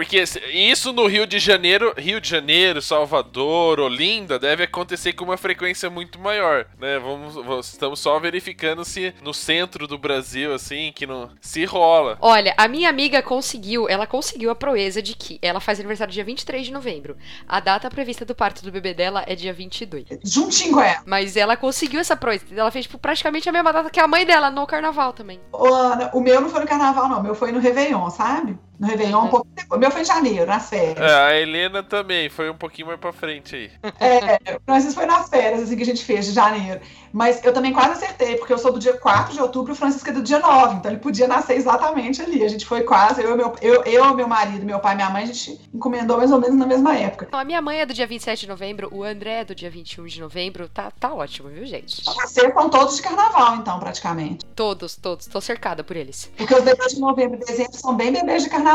[0.00, 5.36] Porque isso no Rio de Janeiro, Rio de Janeiro, Salvador, Olinda, deve acontecer com uma
[5.36, 6.98] frequência muito maior, né?
[6.98, 12.16] Vamos, estamos só verificando se no centro do Brasil, assim, que não se rola.
[12.22, 16.24] Olha, a minha amiga conseguiu, ela conseguiu a proeza de que ela faz aniversário dia
[16.24, 17.18] 23 de novembro.
[17.46, 20.06] A data prevista do parto do bebê dela é dia 22.
[20.24, 21.02] Juntinho com ela.
[21.04, 22.46] Mas ela conseguiu essa proeza.
[22.56, 25.38] Ela fez tipo, praticamente a mesma data que a mãe dela no carnaval também.
[25.52, 27.20] Ô, Ana, o meu não foi no carnaval, não.
[27.20, 28.58] O meu foi no Réveillon, sabe?
[28.80, 29.76] No Réveillon, um pouco depois.
[29.76, 30.98] O meu foi em janeiro, nas férias.
[30.98, 33.70] É, a Helena também, foi um pouquinho mais pra frente aí.
[34.00, 36.80] É, o foi nas férias, assim, que a gente fez, de janeiro.
[37.12, 40.08] Mas eu também quase acertei, porque eu sou do dia 4 de outubro, o Francisco
[40.08, 42.42] é do dia 9, então ele podia nascer exatamente ali.
[42.42, 45.24] A gente foi quase, eu, meu, eu, eu meu marido, meu pai e minha mãe,
[45.24, 47.28] a gente encomendou mais ou menos na mesma época.
[47.32, 50.06] A minha mãe é do dia 27 de novembro, o André é do dia 21
[50.06, 52.02] de novembro, tá, tá ótimo, viu, gente?
[52.04, 54.46] Vocês são todos de carnaval, então, praticamente.
[54.54, 56.30] Todos, todos, tô cercada por eles.
[56.36, 58.69] Porque os bebês de novembro e dezembro são bem bebês de carnaval.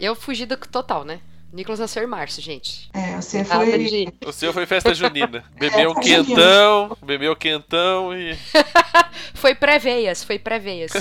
[0.00, 1.20] Eu fugi do total, né?
[1.52, 2.90] Nicolas nasceu em março, gente.
[2.92, 4.12] É, você foi.
[4.26, 5.42] O seu foi festa junina.
[5.58, 8.36] Bebeu um quentão, bebeu quentão e.
[9.32, 10.92] foi pré-veias, foi pré-veias.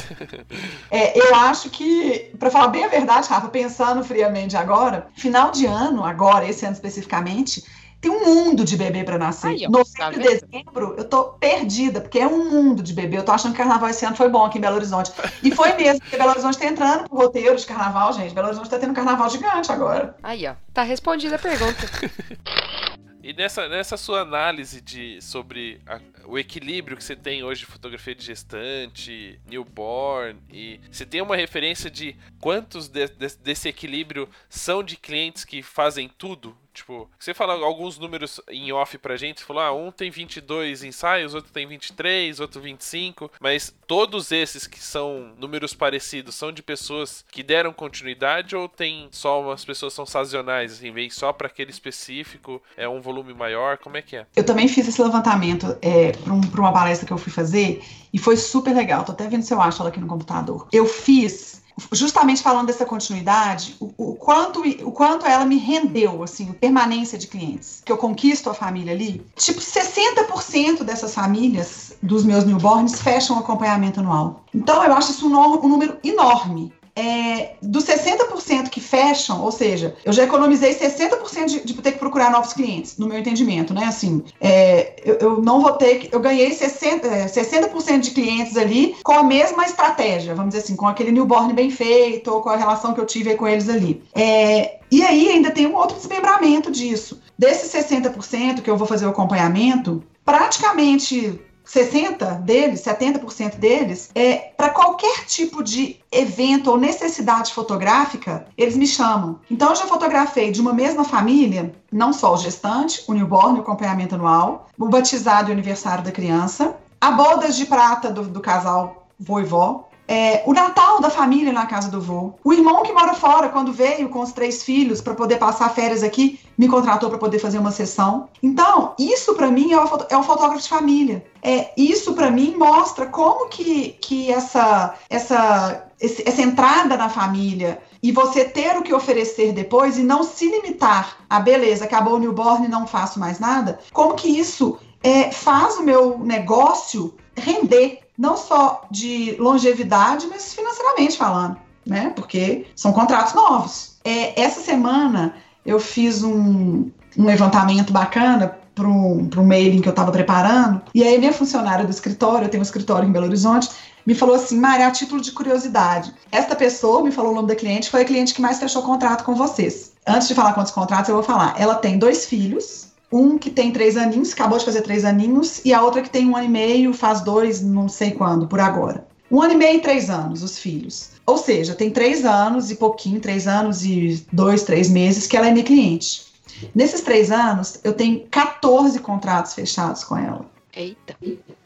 [0.89, 5.65] é, eu acho que, para falar bem a verdade, Rafa, pensando friamente agora, final de
[5.65, 7.61] ano, agora, esse ano especificamente,
[8.01, 9.47] tem um mundo de bebê para nascer.
[9.47, 13.17] Aí, Novembro tá e dezembro, eu tô perdida, porque é um mundo de bebê.
[13.17, 15.11] Eu tô achando que carnaval esse ano foi bom aqui em Belo Horizonte.
[15.41, 18.33] E foi mesmo, porque Belo Horizonte tá entrando pro roteiro de carnaval, gente.
[18.33, 20.15] Belo Horizonte tá tendo um carnaval gigante agora.
[20.21, 20.53] Aí, ó.
[20.73, 21.79] Tá respondida a pergunta.
[23.25, 27.65] E nessa, nessa sua análise de, sobre a, o equilíbrio que você tem hoje de
[27.67, 34.29] fotografia de gestante, newborn, e você tem uma referência de quantos de, de, desse equilíbrio
[34.49, 36.55] são de clientes que fazem tudo?
[36.75, 40.83] Tipo, você fala alguns números em off pra gente, você falou, ah, um tem 22
[40.83, 46.61] ensaios, outro tem 23, outro 25, mas todos esses que são números parecidos são de
[46.61, 51.47] pessoas que deram continuidade ou tem só umas pessoas são sazonais, assim, vem só para
[51.47, 54.27] aquele específico, é um volume maior, como é que é?
[54.35, 58.17] Eu também fiz esse levantamento é, para um, uma palestra que eu fui fazer e
[58.17, 60.67] foi super legal, tô até vendo se eu acho ela aqui no computador.
[60.71, 66.53] Eu fiz justamente falando dessa continuidade, o, o, quanto, o quanto ela me rendeu, assim,
[66.53, 69.25] permanência de clientes, que eu conquisto a família ali.
[69.35, 74.43] Tipo, 60% dessas famílias dos meus newborns fecham acompanhamento anual.
[74.53, 79.95] Então, eu acho isso um, um número enorme é, dos 60% que fecham, ou seja,
[80.05, 83.85] eu já economizei 60% de, de ter que procurar novos clientes, no meu entendimento, né?
[83.85, 86.15] Assim, é, eu, eu, não vou ter que.
[86.15, 90.75] Eu ganhei 60%, 60 é, de clientes ali com a mesma estratégia, vamos dizer assim,
[90.75, 94.01] com aquele newborn bem feito, ou com a relação que eu tive com eles ali.
[94.13, 97.21] É, e aí ainda tem um outro desmembramento disso.
[97.37, 104.69] Desses 60% que eu vou fazer o acompanhamento, praticamente 60 deles, 70% deles, é para
[104.69, 109.39] qualquer tipo de evento ou necessidade fotográfica, eles me chamam.
[109.49, 113.61] Então eu já fotografei de uma mesma família, não só o gestante, o newborn, o
[113.61, 118.39] acompanhamento anual, o batizado e o aniversário da criança, a bodas de prata do, do
[118.39, 122.33] casal vô e vó, é, o Natal da família na casa do vô.
[122.43, 126.03] O irmão que mora fora, quando veio com os três filhos para poder passar férias
[126.03, 128.29] aqui, me contratou para poder fazer uma sessão.
[128.41, 129.77] Então, isso para mim é,
[130.09, 131.25] é um fotógrafo de família.
[131.41, 138.11] É, isso para mim mostra como que, que essa, essa, essa entrada na família e
[138.11, 142.65] você ter o que oferecer depois e não se limitar a beleza, acabou o newborn
[142.65, 148.37] e não faço mais nada, como que isso é, faz o meu negócio render não
[148.37, 152.11] só de longevidade, mas financeiramente falando, né?
[152.15, 153.97] Porque são contratos novos.
[154.03, 155.35] É, essa semana
[155.65, 161.17] eu fiz um, um levantamento bacana para um, mailing que eu estava preparando, e aí
[161.17, 163.69] minha funcionária do escritório, eu tenho um escritório em Belo Horizonte,
[164.05, 167.55] me falou assim, Maria, a título de curiosidade, esta pessoa me falou o nome da
[167.55, 169.93] cliente, foi a cliente que mais fechou contrato com vocês.
[170.05, 171.55] Antes de falar quantos contratos, eu vou falar.
[171.57, 175.73] Ela tem dois filhos, um que tem três aninhos, acabou de fazer três aninhos, e
[175.73, 179.07] a outra que tem um ano e meio, faz dois, não sei quando, por agora.
[179.31, 181.11] Um ano e meio e três anos, os filhos.
[181.25, 185.47] Ou seja, tem três anos e pouquinho, três anos e dois, três meses que ela
[185.47, 186.25] é minha cliente.
[186.73, 190.45] Nesses três anos, eu tenho 14 contratos fechados com ela.
[190.73, 191.15] Eita.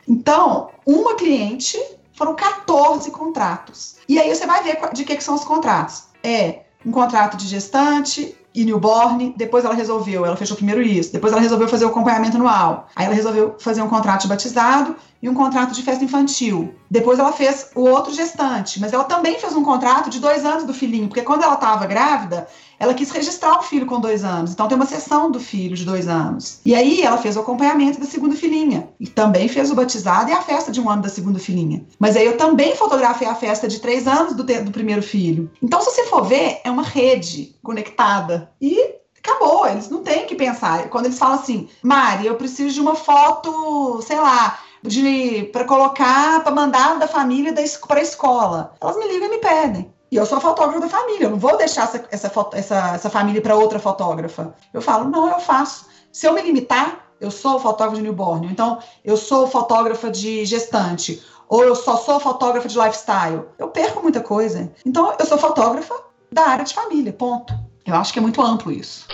[0.08, 1.78] Então, uma cliente,
[2.14, 3.96] foram 14 contratos.
[4.08, 6.04] E aí você vai ver de que, que são os contratos.
[6.24, 11.32] É um contrato de gestante, e newborn, depois ela resolveu, ela fechou primeiro isso, depois
[11.32, 15.30] ela resolveu fazer o acompanhamento anual, aí ela resolveu fazer um contrato de batizado e
[15.30, 16.74] um contrato de festa infantil.
[16.89, 20.63] Depois ela fez o outro gestante, mas ela também fez um contrato de dois anos
[20.63, 22.47] do filhinho, porque quando ela estava grávida,
[22.80, 24.51] ela quis registrar o filho com dois anos.
[24.51, 26.61] Então tem uma sessão do filho de dois anos.
[26.65, 28.89] E aí ela fez o acompanhamento da segunda filhinha.
[28.99, 31.86] E também fez o batizado e a festa de um ano da segunda filhinha.
[31.99, 35.51] Mas aí eu também fotografei a festa de três anos do, do primeiro filho.
[35.61, 38.49] Então, se você for ver, é uma rede conectada.
[38.61, 40.89] E acabou, eles não têm que pensar.
[40.89, 46.44] Quando eles falam assim, Mari, eu preciso de uma foto, sei lá, de para colocar,
[46.44, 47.54] para mandar da família
[47.88, 48.74] para a escola.
[48.80, 49.94] Elas me ligam e me pedem.
[50.12, 53.10] E eu sou a fotógrafa da família, eu não vou deixar essa, essa, essa, essa
[53.10, 54.56] família para outra fotógrafa.
[54.74, 55.86] Eu falo, não, eu faço.
[56.12, 61.24] Se eu me limitar, eu sou fotógrafa de newborn, então eu sou fotógrafa de gestante,
[61.48, 63.44] ou eu só sou fotógrafa de lifestyle.
[63.58, 64.72] Eu perco muita coisa.
[64.84, 65.94] Então eu sou fotógrafa
[66.32, 67.54] da área de família, ponto.
[67.86, 69.06] Eu acho que é muito amplo isso.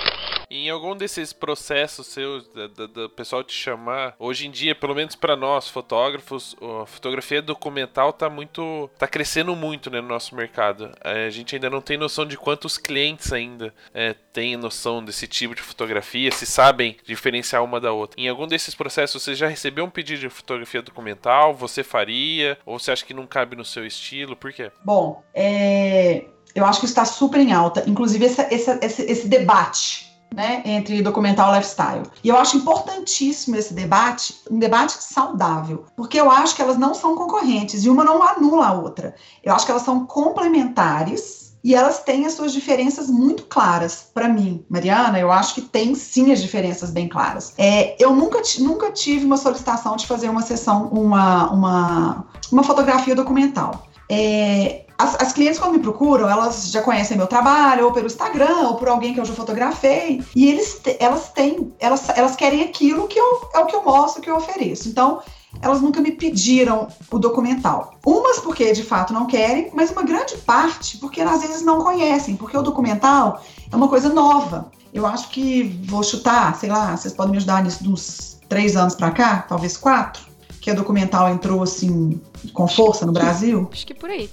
[0.49, 5.35] Em algum desses processos seus, do pessoal te chamar, hoje em dia, pelo menos para
[5.35, 8.89] nós fotógrafos, a fotografia documental tá muito.
[8.97, 10.91] tá crescendo muito né, no nosso mercado.
[11.03, 15.27] É, a gente ainda não tem noção de quantos clientes ainda é, têm noção desse
[15.27, 18.19] tipo de fotografia, se sabem diferenciar uma da outra.
[18.19, 21.53] Em algum desses processos, você já recebeu um pedido de fotografia documental?
[21.55, 22.57] Você faria?
[22.65, 24.35] Ou você acha que não cabe no seu estilo?
[24.35, 24.71] Por quê?
[24.83, 27.83] Bom, é, eu acho que está super em alta.
[27.87, 30.04] Inclusive, essa, essa, esse, esse debate
[30.35, 32.03] né, entre documental e lifestyle.
[32.21, 36.93] E eu acho importantíssimo esse debate, um debate saudável, porque eu acho que elas não
[36.93, 39.15] são concorrentes e uma não anula a outra.
[39.41, 44.09] Eu acho que elas são complementares e elas têm as suas diferenças muito claras.
[44.13, 47.53] Para mim, Mariana, eu acho que tem sim as diferenças bem claras.
[47.57, 53.15] É, eu nunca, nunca tive uma solicitação de fazer uma sessão, uma, uma, uma fotografia
[53.15, 53.87] documental.
[54.11, 58.67] É, as, as, clientes, quando me procuram, elas já conhecem meu trabalho, ou pelo Instagram,
[58.67, 63.07] ou por alguém que eu já fotografei, e eles, elas têm, elas, elas querem aquilo
[63.07, 64.87] que eu, é o que eu mostro, que eu ofereço.
[64.87, 65.21] Então,
[65.61, 67.95] elas nunca me pediram o documental.
[68.05, 72.35] Umas porque de fato não querem, mas uma grande parte porque às vezes não conhecem,
[72.35, 73.41] porque o documental
[73.71, 74.71] é uma coisa nova.
[74.93, 78.75] Eu acho que vou chutar, sei lá, vocês podem me ajudar nisso de uns três
[78.75, 80.23] anos para cá, talvez quatro,
[80.61, 82.21] que o documental entrou assim
[82.53, 83.67] com força no Brasil.
[83.71, 84.29] Acho que por aí.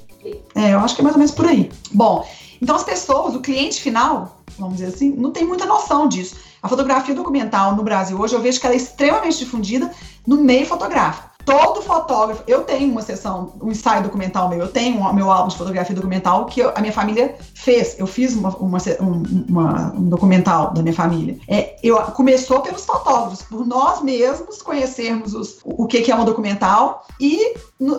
[0.54, 1.70] É, eu acho que é mais ou menos por aí.
[1.92, 2.26] Bom,
[2.60, 6.36] então as pessoas, o cliente final, vamos dizer assim, não tem muita noção disso.
[6.62, 9.90] A fotografia documental no Brasil hoje eu vejo que ela é extremamente difundida
[10.26, 11.32] no meio fotográfico.
[11.44, 15.48] Todo fotógrafo, eu tenho uma sessão, um ensaio documental meu, eu tenho um, meu álbum
[15.48, 17.98] de fotografia documental que eu, a minha família fez.
[17.98, 21.36] Eu fiz uma, uma, um, uma, um, documental da minha família.
[21.48, 26.14] É, eu, começou pelos fotógrafos, por nós mesmos conhecermos os, o, o que, que é
[26.14, 27.54] um documental e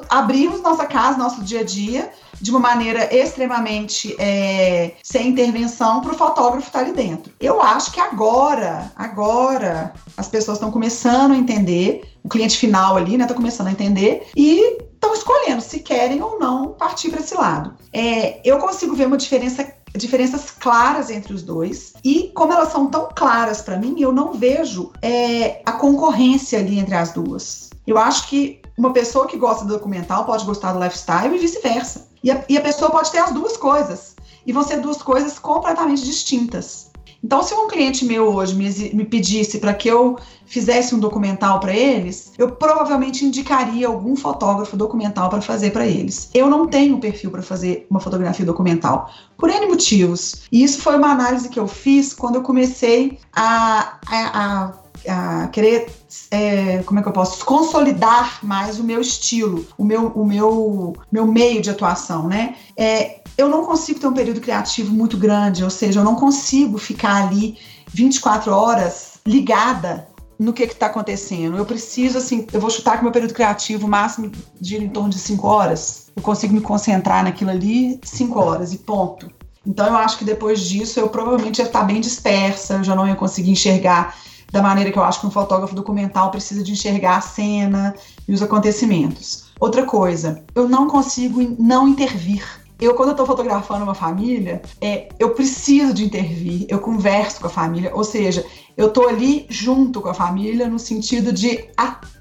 [0.10, 6.12] abrirmos nossa casa, nosso dia a dia, de uma maneira extremamente é, sem intervenção para
[6.12, 7.32] o fotógrafo estar tá ali dentro.
[7.40, 13.18] Eu acho que agora, agora, as pessoas estão começando a entender, o cliente final ali,
[13.18, 17.36] né, está começando a entender e estão escolhendo se querem ou não partir para esse
[17.36, 17.74] lado.
[17.92, 22.88] É, eu consigo ver uma diferença diferenças claras entre os dois e como elas são
[22.88, 28.00] tão claras para mim eu não vejo é, a concorrência ali entre as duas eu
[28.00, 32.08] acho que uma pessoa que gosta do documental pode gostar do lifestyle e vice-versa.
[32.24, 34.16] E, e a, pessoa pode ter as duas coisas.
[34.46, 36.92] E vão ser duas coisas completamente distintas.
[37.24, 41.58] Então, se um cliente meu hoje me, me pedisse para que eu fizesse um documental
[41.60, 46.30] para eles, eu provavelmente indicaria algum fotógrafo documental para fazer para eles.
[46.34, 50.44] Eu não tenho perfil para fazer uma fotografia documental, por N motivos.
[50.52, 55.48] E isso foi uma análise que eu fiz quando eu comecei a, a, a a
[55.48, 55.88] querer,
[56.32, 60.94] é, como é que eu posso, consolidar mais o meu estilo, o meu, o meu,
[61.12, 62.56] meu meio de atuação, né?
[62.78, 66.78] É, eu não consigo ter um período criativo muito grande, ou seja, eu não consigo
[66.78, 67.58] ficar ali
[67.88, 70.08] 24 horas ligada
[70.38, 71.58] no que está acontecendo.
[71.58, 75.20] Eu preciso, assim, eu vou chutar que meu período criativo máximo gira em torno de
[75.20, 76.12] 5 horas.
[76.16, 79.32] Eu consigo me concentrar naquilo ali 5 horas e ponto.
[79.66, 83.08] Então eu acho que depois disso eu provavelmente ia estar bem dispersa, eu já não
[83.08, 84.16] ia conseguir enxergar
[84.54, 87.96] da maneira que eu acho que um fotógrafo documental precisa de enxergar a cena
[88.28, 89.46] e os acontecimentos.
[89.60, 92.46] Outra coisa, eu não consigo não intervir.
[92.80, 97.48] Eu, quando eu tô fotografando uma família, é, eu preciso de intervir, eu converso com
[97.48, 98.46] a família, ou seja,
[98.78, 101.66] eu tô ali junto com a família no sentido de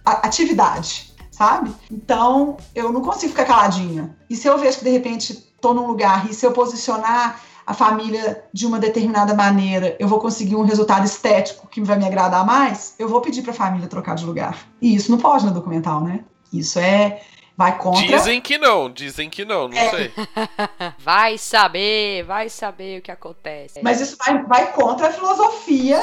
[0.07, 1.70] atividade, sabe?
[1.91, 4.16] Então, eu não consigo ficar caladinha.
[4.30, 7.75] E se eu vejo que de repente tô num lugar e se eu posicionar a
[7.75, 12.45] família de uma determinada maneira, eu vou conseguir um resultado estético que vai me agradar
[12.45, 14.67] mais, eu vou pedir para a família trocar de lugar.
[14.81, 16.25] E isso não pode no documental, né?
[16.53, 17.23] Isso é
[17.57, 18.07] vai contra.
[18.07, 19.91] Dizem que não, dizem que não, não é.
[19.91, 20.13] sei.
[20.99, 23.81] vai saber, vai saber o que acontece.
[23.83, 26.01] Mas isso vai, vai contra a filosofia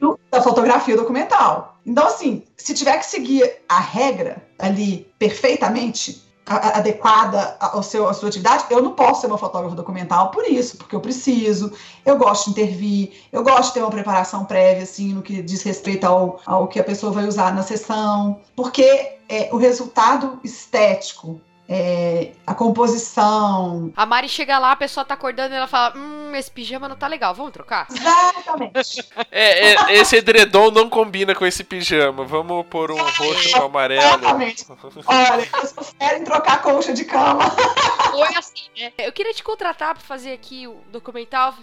[0.00, 1.78] do, da fotografia documental.
[1.84, 8.28] Então, assim, se tiver que seguir a regra ali perfeitamente, adequada ao seu, à sua
[8.28, 11.72] atividade, eu não posso ser uma fotógrafa documental por isso, porque eu preciso,
[12.04, 15.62] eu gosto de intervir, eu gosto de ter uma preparação prévia, assim, no que diz
[15.62, 21.40] respeito ao, ao que a pessoa vai usar na sessão, porque é, o resultado estético
[21.66, 23.90] é, a composição.
[23.96, 26.96] A Mari chega lá, a pessoa tá acordando e ela fala: Hum, esse pijama não
[26.96, 27.86] tá legal, vamos trocar?
[27.90, 29.08] Exatamente.
[29.32, 32.24] é, é, esse edredom não combina com esse pijama.
[32.24, 34.02] Vamos pôr um roxo com amarelo.
[34.02, 34.66] Exatamente.
[35.06, 37.50] Olha, vocês querem trocar colcha de cama.
[38.10, 38.92] Foi assim, né?
[38.98, 41.54] Eu queria te contratar pra fazer aqui o documental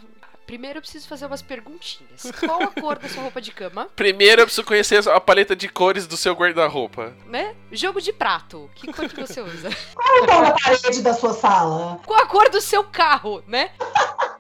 [0.52, 2.30] Primeiro eu preciso fazer umas perguntinhas.
[2.38, 3.88] Qual a cor da sua roupa de cama?
[3.96, 7.14] Primeiro eu preciso conhecer a paleta de cores do seu guarda-roupa.
[7.26, 7.56] Né?
[7.72, 8.70] Jogo de prato.
[8.76, 9.70] Que cor que você usa?
[9.96, 12.02] Qual a cor da parede da sua sala?
[12.06, 13.72] Qual a cor do seu carro, né?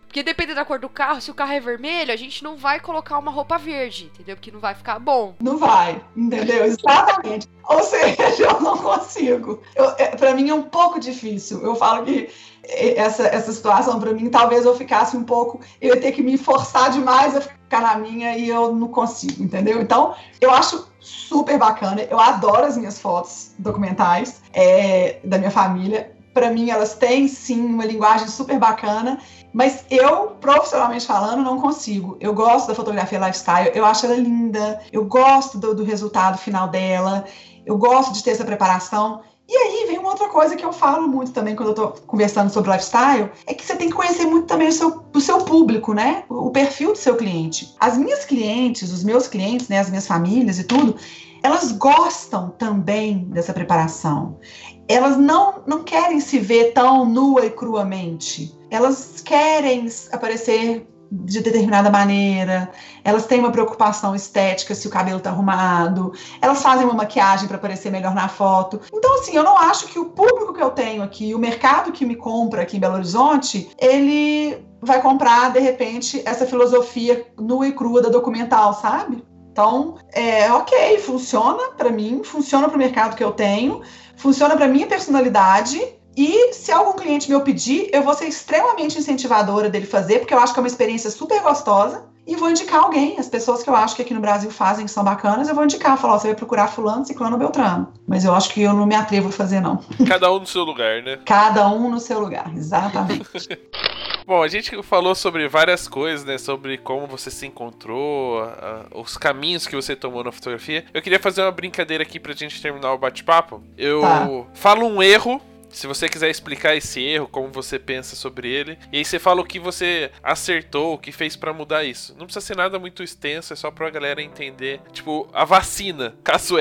[0.02, 2.82] Porque dependendo da cor do carro, se o carro é vermelho, a gente não vai
[2.82, 4.36] colocar uma roupa verde, entendeu?
[4.36, 5.38] Porque não vai ficar bom.
[5.40, 6.66] Não vai, entendeu?
[6.66, 7.48] Exatamente.
[7.64, 9.64] Ou seja, eu não consigo.
[9.74, 11.64] Eu, é, pra mim é um pouco difícil.
[11.64, 12.30] Eu falo que
[12.64, 16.38] essa, essa situação para mim, talvez eu ficasse um pouco, eu ia ter que me
[16.38, 19.82] forçar demais a ficar na minha e eu não consigo, entendeu?
[19.82, 26.16] Então, eu acho super bacana, eu adoro as minhas fotos documentais é, da minha família.
[26.34, 29.20] Para mim, elas têm sim uma linguagem super bacana,
[29.52, 32.16] mas eu, profissionalmente falando, não consigo.
[32.22, 36.70] Eu gosto da fotografia lifestyle, eu acho ela linda, eu gosto do, do resultado final
[36.70, 37.26] dela,
[37.66, 39.22] eu gosto de ter essa preparação.
[39.54, 42.50] E aí vem uma outra coisa que eu falo muito também quando eu tô conversando
[42.50, 45.94] sobre lifestyle, é que você tem que conhecer muito também o seu, o seu público,
[45.94, 46.24] né?
[46.30, 47.76] O perfil do seu cliente.
[47.78, 50.96] As minhas clientes, os meus clientes, né, as minhas famílias e tudo,
[51.44, 54.40] elas gostam também dessa preparação.
[54.88, 58.58] Elas não, não querem se ver tão nua e cruamente.
[58.70, 62.72] Elas querem aparecer de determinada maneira,
[63.04, 67.58] elas têm uma preocupação estética se o cabelo tá arrumado, elas fazem uma maquiagem para
[67.58, 68.80] parecer melhor na foto.
[68.94, 72.06] Então, assim, eu não acho que o público que eu tenho aqui, o mercado que
[72.06, 77.74] me compra aqui em Belo Horizonte, ele vai comprar, de repente, essa filosofia nua e
[77.74, 79.24] crua da documental, sabe?
[79.52, 83.82] Então, é ok, funciona para mim, funciona para o mercado que eu tenho,
[84.16, 89.70] funciona para minha personalidade e se algum cliente me pedir, eu vou ser extremamente incentivadora
[89.70, 92.10] dele fazer, porque eu acho que é uma experiência super gostosa.
[92.28, 94.92] E vou indicar alguém, as pessoas que eu acho que aqui no Brasil fazem, que
[94.92, 97.92] são bacanas, eu vou indicar, falar, você vai procurar fulano, ciclano, beltrano.
[98.08, 99.84] Mas eu acho que eu não me atrevo a fazer, não.
[100.08, 101.18] Cada um no seu lugar, né?
[101.26, 103.26] Cada um no seu lugar, exatamente.
[104.26, 106.38] Bom, a gente falou sobre várias coisas, né?
[106.38, 110.86] Sobre como você se encontrou, uh, os caminhos que você tomou na fotografia.
[110.94, 113.64] Eu queria fazer uma brincadeira aqui pra gente terminar o bate-papo.
[113.76, 114.28] Eu tá.
[114.54, 115.42] falo um erro
[115.72, 119.42] se você quiser explicar esse erro, como você pensa sobre ele, e aí você fala
[119.42, 122.16] o que você acertou, o que fez para mudar isso.
[122.18, 124.82] Não precisa ser nada muito extenso, é só pra galera entender.
[124.92, 126.56] Tipo, a vacina, caso.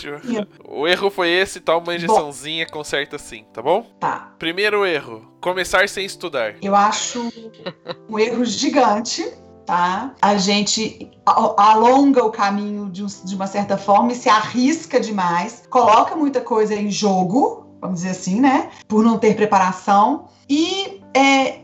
[0.00, 3.82] Tipo, o erro foi esse, toma uma injeçãozinha, conserta assim, tá bom?
[4.00, 4.34] Tá.
[4.38, 6.56] Primeiro erro, começar sem estudar.
[6.62, 7.32] Eu acho
[8.08, 9.24] um erro gigante
[9.66, 10.14] tá?
[10.20, 15.64] A gente alonga o caminho de, um, de, uma certa forma e se arrisca demais,
[15.68, 18.70] coloca muita coisa em jogo, vamos dizer assim, né?
[18.86, 20.26] Por não ter preparação.
[20.48, 21.60] E é,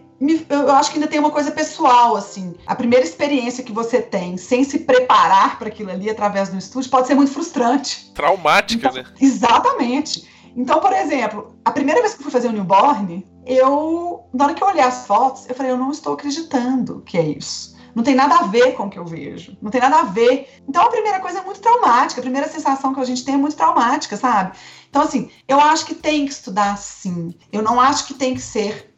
[0.49, 2.55] eu acho que ainda tem uma coisa pessoal, assim.
[2.67, 6.91] A primeira experiência que você tem sem se preparar para aquilo ali através do estúdio
[6.91, 8.11] pode ser muito frustrante.
[8.15, 9.09] Traumática, então, né?
[9.21, 10.29] Exatamente.
[10.57, 14.55] Então, por exemplo, a primeira vez que eu fui fazer o newborn, eu, na hora
[14.55, 17.77] que eu olhei as fotos, eu falei, eu não estou acreditando que é isso.
[17.95, 19.57] Não tem nada a ver com o que eu vejo.
[19.61, 20.49] Não tem nada a ver.
[20.69, 22.21] Então, a primeira coisa é muito traumática.
[22.21, 24.57] A primeira sensação que a gente tem é muito traumática, sabe?
[24.89, 27.35] Então, assim, eu acho que tem que estudar sim.
[27.53, 28.91] Eu não acho que tem que ser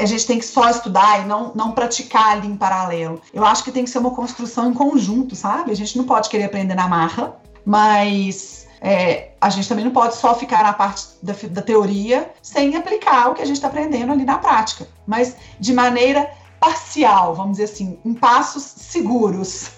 [0.00, 3.20] a gente tem que só estudar e não, não praticar ali em paralelo.
[3.32, 5.70] Eu acho que tem que ser uma construção em conjunto, sabe?
[5.70, 10.16] A gente não pode querer aprender na marra, mas é, a gente também não pode
[10.16, 14.10] só ficar na parte da, da teoria sem aplicar o que a gente está aprendendo
[14.10, 14.88] ali na prática.
[15.06, 16.28] Mas de maneira
[16.62, 19.72] parcial, vamos dizer assim, em passos seguros.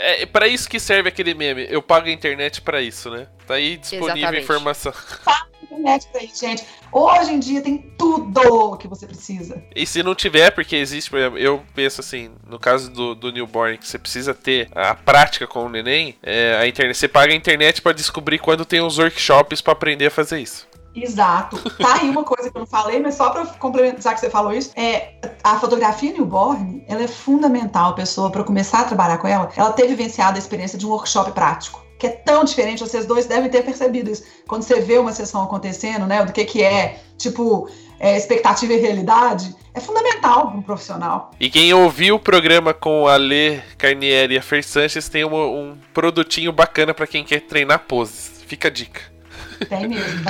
[0.00, 1.66] É para isso que serve aquele meme.
[1.68, 3.26] Eu pago a internet para isso, né?
[3.46, 4.40] Tá aí disponível Exatamente.
[4.40, 4.92] a informação.
[5.24, 6.64] Paga a internet pra isso, gente.
[6.92, 9.60] Hoje em dia tem tudo que você precisa.
[9.74, 13.32] E se não tiver, porque existe, por exemplo, eu penso assim, no caso do, do
[13.32, 17.32] newborn, que você precisa ter a prática com o neném, é, a internet, você paga
[17.32, 20.67] a internet para descobrir quando tem os workshops para aprender a fazer isso.
[20.94, 21.58] Exato.
[21.78, 24.52] Tá aí uma coisa que eu não falei, mas só para complementar que você falou
[24.52, 25.14] isso, é
[25.44, 29.72] a fotografia newborn, ela é fundamental, a pessoa para começar a trabalhar com ela, ela
[29.72, 31.86] ter vivenciado a experiência de um workshop prático.
[31.98, 34.22] que é tão diferente, vocês dois devem ter percebido isso.
[34.46, 37.68] Quando você vê uma sessão acontecendo, né, do que que é, tipo,
[37.98, 41.32] é, expectativa e realidade, é fundamental para um profissional.
[41.40, 45.34] E quem ouviu o programa com a Lê Carnieri e a Fer Sanches tem um,
[45.34, 48.42] um produtinho bacana para quem quer treinar poses.
[48.46, 49.17] Fica a dica.
[49.66, 50.24] Tem mesmo,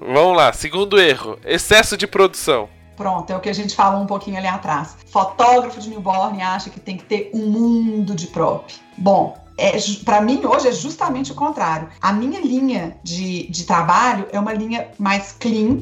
[0.00, 2.68] Vamos lá, segundo erro: excesso de produção.
[2.96, 4.96] Pronto, é o que a gente falou um pouquinho ali atrás.
[5.06, 8.72] Fotógrafo de newborn acha que tem que ter um mundo de prop.
[8.96, 9.72] Bom, é,
[10.04, 11.88] para mim hoje é justamente o contrário.
[12.00, 15.80] A minha linha de, de trabalho é uma linha mais clean,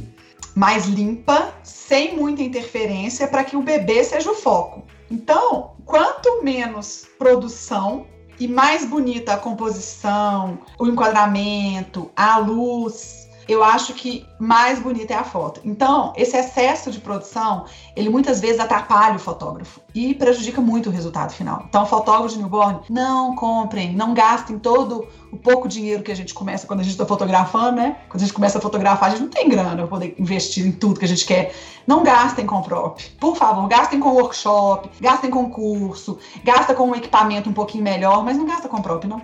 [0.55, 4.83] mais limpa, sem muita interferência, para que o bebê seja o foco.
[5.11, 8.07] Então, quanto menos produção
[8.43, 15.17] e mais bonita a composição, o enquadramento, a luz, eu acho que mais bonita é
[15.17, 15.61] a foto.
[15.65, 17.65] Então, esse excesso de produção,
[17.95, 21.65] ele muitas vezes atrapalha o fotógrafo e prejudica muito o resultado final.
[21.69, 26.35] Então, fotógrafo de newborn, não comprem, não gastem todo o pouco dinheiro que a gente
[26.35, 27.99] começa quando a gente está fotografando, né?
[28.09, 30.73] Quando a gente começa a fotografar, a gente não tem grana para poder investir em
[30.73, 31.55] tudo que a gente quer.
[31.87, 33.01] Não gastem com prop.
[33.21, 38.25] Por favor, gastem com workshop, gastem com curso, gasta com um equipamento um pouquinho melhor,
[38.25, 39.23] mas não gasta com prop, não.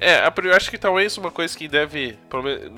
[0.00, 2.16] É, eu acho que talvez uma coisa que deve.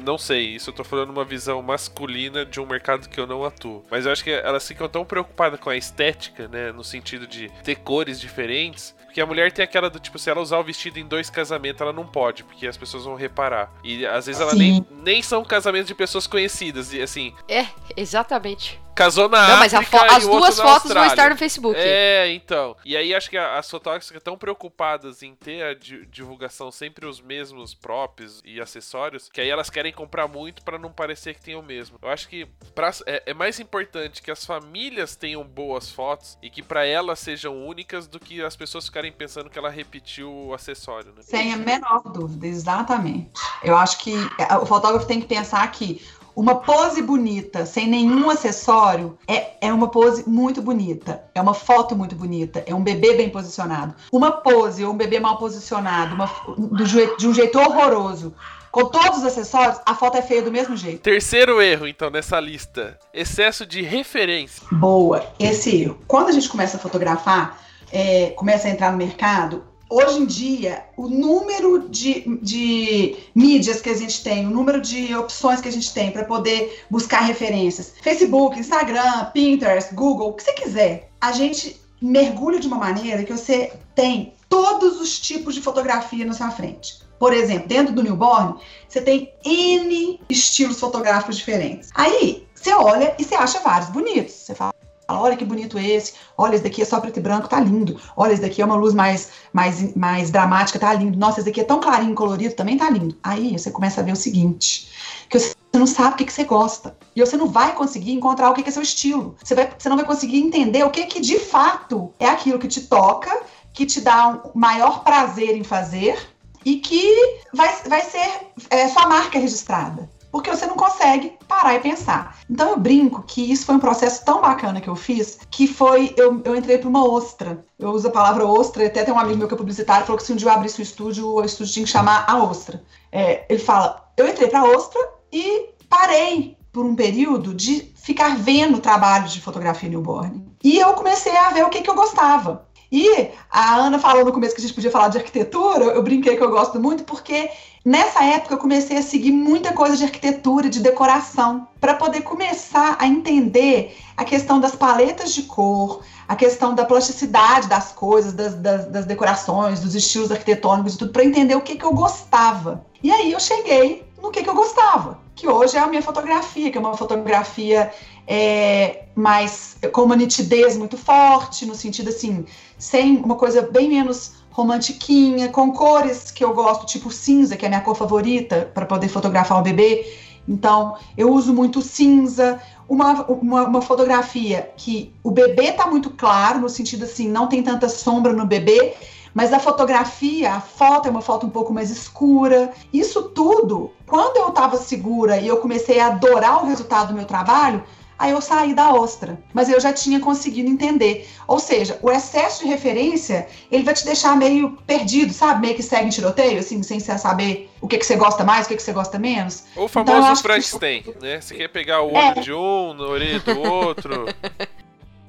[0.05, 3.45] Não sei, isso eu tô falando uma visão masculina de um mercado que eu não
[3.45, 3.85] atuo.
[3.91, 6.73] Mas eu acho que elas ficam tão preocupadas com a estética, né?
[6.73, 10.41] No sentido de ter cores diferentes, porque a mulher tem aquela do tipo, se ela
[10.41, 13.73] usar o vestido em dois casamentos, ela não pode, porque as pessoas vão reparar.
[13.83, 17.35] E às vezes ela nem, nem são casamentos de pessoas conhecidas, e assim.
[17.49, 17.67] É,
[17.97, 21.79] exatamente casou na não, África mas as duas fotos vão estar no Facebook.
[21.79, 22.77] É, então.
[22.85, 27.21] E aí acho que as fotógrafas ficam tão preocupadas em ter a divulgação sempre os
[27.21, 31.57] mesmos props e acessórios, que aí elas querem comprar muito para não parecer que tem
[31.57, 31.99] o mesmo.
[32.03, 36.51] Eu acho que pra, é, é, mais importante que as famílias tenham boas fotos e
[36.51, 40.55] que para elas sejam únicas do que as pessoas ficarem pensando que ela repetiu o
[40.55, 41.23] acessório, né?
[41.23, 43.31] Sem a menor dúvida, exatamente.
[43.63, 46.03] Eu acho que é, o fotógrafo tem que pensar que
[46.41, 51.23] uma pose bonita, sem nenhum acessório, é, é uma pose muito bonita.
[51.35, 52.65] É uma foto muito bonita.
[52.67, 53.95] É um bebê bem posicionado.
[54.11, 58.35] Uma pose ou um bebê mal posicionado, uma, do, de um jeito horroroso,
[58.73, 61.03] com todos os acessórios, a foto é feia do mesmo jeito.
[61.03, 64.67] Terceiro erro, então, nessa lista: excesso de referência.
[64.73, 65.99] Boa, esse erro.
[66.09, 67.61] Quando a gente começa a fotografar,
[67.93, 73.91] é, começa a entrar no mercado, hoje em dia, o número de, de mídias que
[73.91, 77.93] a gente tem, o número de opções que a gente tem para poder buscar referências,
[78.01, 83.33] Facebook, Instagram, Pinterest, Google, o que você quiser, a gente mergulha de uma maneira que
[83.33, 87.01] você tem todos os tipos de fotografia na sua frente.
[87.19, 88.55] Por exemplo, dentro do newborn,
[88.89, 91.91] você tem N estilos fotográficos diferentes.
[91.95, 94.33] Aí, você olha e você acha vários bonitos.
[94.33, 94.73] Você fala,
[95.19, 98.01] olha que bonito esse, olha, esse daqui é só preto e branco, tá lindo.
[98.17, 101.19] Olha, esse daqui é uma luz mais, mais, mais dramática, tá lindo.
[101.19, 103.17] Nossa, esse daqui é tão clarinho, colorido, também tá lindo.
[103.23, 104.91] Aí você começa a ver o seguinte,
[105.29, 106.97] que você não sabe o que, que você gosta.
[107.15, 109.37] E você não vai conseguir encontrar o que, que é seu estilo.
[109.43, 112.69] Você, vai, você não vai conseguir entender o que, que de fato é aquilo que
[112.69, 113.43] te toca,
[113.73, 116.19] que te dá um maior prazer em fazer
[116.65, 118.29] e que vai, vai ser
[118.69, 122.39] é, sua marca registrada porque você não consegue parar e pensar.
[122.49, 126.15] Então eu brinco que isso foi um processo tão bacana que eu fiz, que foi,
[126.17, 127.65] eu, eu entrei para uma ostra.
[127.79, 130.27] Eu uso a palavra ostra, até tem um amigo meu que é publicitário, falou que
[130.27, 132.83] se um dia eu abrisse o estúdio, o estúdio tinha que chamar a ostra.
[133.11, 135.01] É, ele fala, eu entrei para a ostra
[135.33, 140.47] e parei por um período de ficar vendo trabalhos de fotografia newborn.
[140.63, 142.69] E eu comecei a ver o que, que eu gostava.
[142.93, 146.37] E a Ana falou no começo que a gente podia falar de arquitetura, eu brinquei
[146.37, 147.49] que eu gosto muito, porque
[147.85, 152.97] nessa época eu comecei a seguir muita coisa de arquitetura, de decoração, para poder começar
[152.99, 158.55] a entender a questão das paletas de cor, a questão da plasticidade das coisas, das,
[158.55, 162.85] das, das decorações, dos estilos arquitetônicos e tudo, para entender o que, que eu gostava.
[163.03, 166.71] E aí eu cheguei no que, que eu gostava, que hoje é a minha fotografia,
[166.71, 167.91] que é uma fotografia
[168.27, 172.45] é, mais com uma nitidez muito forte, no sentido assim,
[172.79, 177.69] sem uma coisa bem menos romantiquinha, com cores que eu gosto, tipo cinza, que é
[177.69, 180.07] a minha cor favorita para poder fotografar o bebê.
[180.49, 186.61] Então, eu uso muito cinza, uma, uma, uma, fotografia que o bebê tá muito claro,
[186.61, 188.95] no sentido assim, não tem tanta sombra no bebê,
[189.33, 192.73] mas a fotografia, a foto é uma foto um pouco mais escura.
[192.93, 197.27] Isso tudo, quando eu estava segura e eu comecei a adorar o resultado do meu
[197.27, 197.85] trabalho,
[198.21, 201.27] Aí eu saí da ostra, mas eu já tinha conseguido entender.
[201.49, 205.63] Ou seja, o excesso de referência, ele vai te deixar meio perdido, sabe?
[205.63, 208.69] Meio que segue em tiroteio, assim, sem saber o que, que você gosta mais, o
[208.69, 209.65] que, que você gosta menos.
[209.75, 211.15] O então, famoso então, Frankenstein, que...
[211.19, 211.41] né?
[211.41, 212.41] Você quer pegar o olho é.
[212.41, 214.27] de um, na orelha do outro.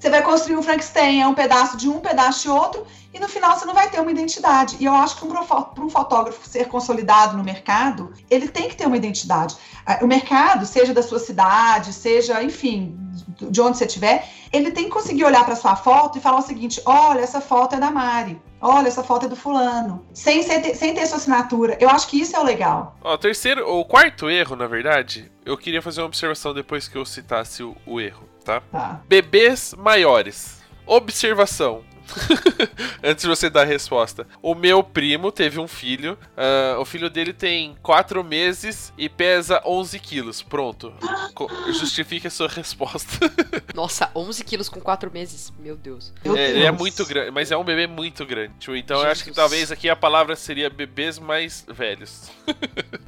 [0.02, 3.30] Você vai construir um Frankenstein, é um pedaço de um, pedaço de outro, e no
[3.30, 4.76] final você não vai ter uma identidade.
[4.80, 8.88] E eu acho que para um fotógrafo ser consolidado no mercado, ele tem que ter
[8.88, 9.56] uma identidade.
[9.86, 12.97] Ah, o mercado, seja da sua cidade, seja, enfim,
[13.39, 16.41] de onde você estiver, ele tem que conseguir olhar para sua foto e falar o
[16.41, 18.41] seguinte: olha, essa foto é da Mari.
[18.60, 20.04] Olha, essa foto é do fulano.
[20.16, 21.78] Sem, sem, sem ter sua assinatura.
[21.80, 22.95] Eu acho que isso é o legal.
[23.04, 27.06] O terceiro, o quarto erro, na verdade, eu queria fazer uma observação depois que eu
[27.06, 28.62] citasse o, o erro, tá?
[28.62, 29.02] Tá.
[29.08, 30.62] Bebês maiores.
[30.86, 31.84] Observação.
[33.03, 34.28] Antes de você dar a resposta.
[34.41, 36.18] O meu primo teve um filho.
[36.38, 40.41] Uh, o filho dele tem 4 meses e pesa 11 quilos.
[40.41, 40.93] Pronto.
[41.34, 43.32] Co justifique a sua resposta.
[43.74, 45.51] Nossa, 11 quilos com 4 meses.
[45.59, 46.14] Meu Deus.
[46.24, 46.57] Meu É, Deus.
[46.57, 48.53] ele é muito grande, mas é um bebê muito grande.
[48.59, 49.36] Tipo, Então eu acho que Jesus.
[49.36, 52.30] talvez aqui a palavra seria bebês mais velhos.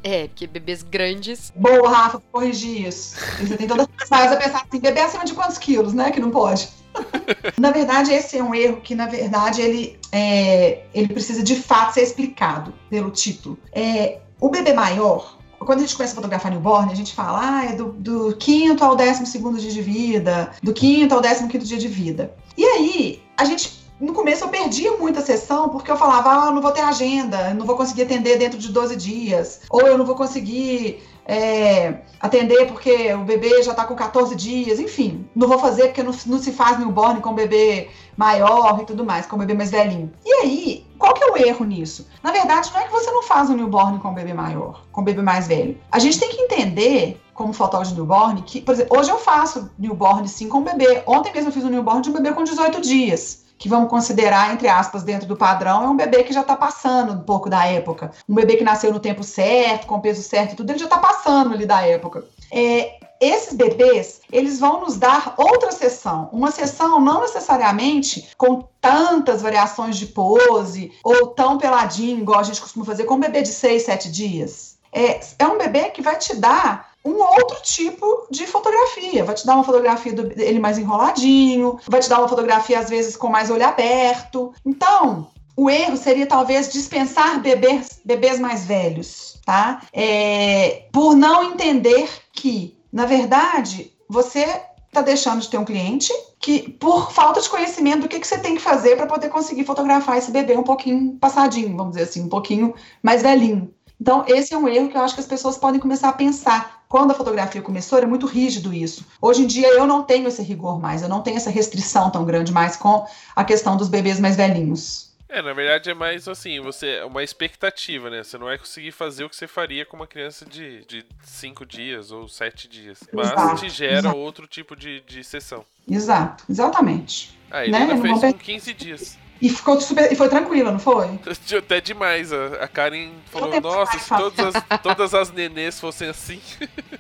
[0.06, 1.50] É, porque bebês grandes.
[1.56, 3.16] Boa, Rafa, corrigir isso.
[3.40, 4.36] Você tem toda a pensar
[4.68, 6.12] assim, bebê acima de quantos quilos, né?
[6.12, 6.68] Que não pode.
[7.58, 11.94] na verdade, esse é um erro que, na verdade, ele, é, ele precisa de fato
[11.94, 13.58] ser explicado pelo título.
[13.72, 17.66] É, o bebê maior, quando a gente começa a fotografar newborn, a gente fala, ah,
[17.66, 21.66] é do, do quinto ao décimo segundo dia de vida, do quinto ao décimo quinto
[21.66, 22.34] dia de vida.
[22.58, 26.52] E aí, a gente no começo eu perdia muita sessão porque eu falava, ah, eu
[26.54, 29.98] não vou ter agenda, eu não vou conseguir atender dentro de 12 dias, ou eu
[29.98, 35.48] não vou conseguir é, atender porque o bebê já está com 14 dias, enfim, não
[35.48, 39.38] vou fazer porque não, não se faz newborn com bebê maior e tudo mais, com
[39.38, 40.12] bebê mais velhinho.
[40.26, 42.08] E aí, qual que é o erro nisso?
[42.22, 45.22] Na verdade, não é que você não faz um newborn com bebê maior, com bebê
[45.22, 45.78] mais velho.
[45.92, 49.72] A gente tem que entender como fotógrafo de newborn, que, por exemplo, hoje eu faço
[49.78, 51.04] newborn sim com bebê.
[51.08, 54.54] Ontem mesmo eu fiz um newborn de um bebê com 18 dias que vamos considerar,
[54.54, 57.66] entre aspas, dentro do padrão, é um bebê que já está passando um pouco da
[57.66, 58.12] época.
[58.28, 60.98] Um bebê que nasceu no tempo certo, com peso certo e tudo, ele já está
[60.98, 62.26] passando ali da época.
[62.52, 66.30] É, esses bebês, eles vão nos dar outra sessão.
[66.34, 72.60] Uma sessão não necessariamente com tantas variações de pose ou tão peladinho, igual a gente
[72.60, 74.78] costuma fazer com um bebê de 6, 7 dias.
[74.92, 79.24] É, é um bebê que vai te dar um outro tipo de fotografia.
[79.24, 83.18] Vai te dar uma fotografia dele mais enroladinho, vai te dar uma fotografia, às vezes,
[83.18, 84.54] com mais olho aberto.
[84.66, 89.82] Então, o erro seria talvez dispensar bebês, bebês mais velhos, tá?
[89.92, 96.70] É, por não entender que, na verdade, você está deixando de ter um cliente que,
[96.74, 100.18] por falta de conhecimento do que, que você tem que fazer para poder conseguir fotografar
[100.18, 103.74] esse bebê um pouquinho passadinho, vamos dizer assim, um pouquinho mais velhinho.
[104.00, 106.84] Então, esse é um erro que eu acho que as pessoas podem começar a pensar.
[106.90, 109.06] Quando a fotografia começou, era muito rígido isso.
[109.22, 112.24] Hoje em dia, eu não tenho esse rigor mais, eu não tenho essa restrição tão
[112.26, 115.14] grande mais com a questão dos bebês mais velhinhos.
[115.34, 118.24] É, na verdade é mais assim, você é uma expectativa, né?
[118.24, 122.12] Você não vai conseguir fazer o que você faria com uma criança de 5 dias
[122.12, 123.00] ou 7 dias.
[123.12, 124.18] Mas Exato, te gera exato.
[124.18, 125.66] outro tipo de, de sessão.
[125.90, 127.36] Exato, exatamente.
[127.50, 127.66] A Né?
[127.66, 129.18] Helena Não fez com 15 dias.
[129.44, 131.20] E ficou super, e foi tranquila, não foi?
[131.58, 132.32] Até demais.
[132.32, 136.40] A Karen falou, nossa, se fácil." todas as, todas as nenês fossem assim.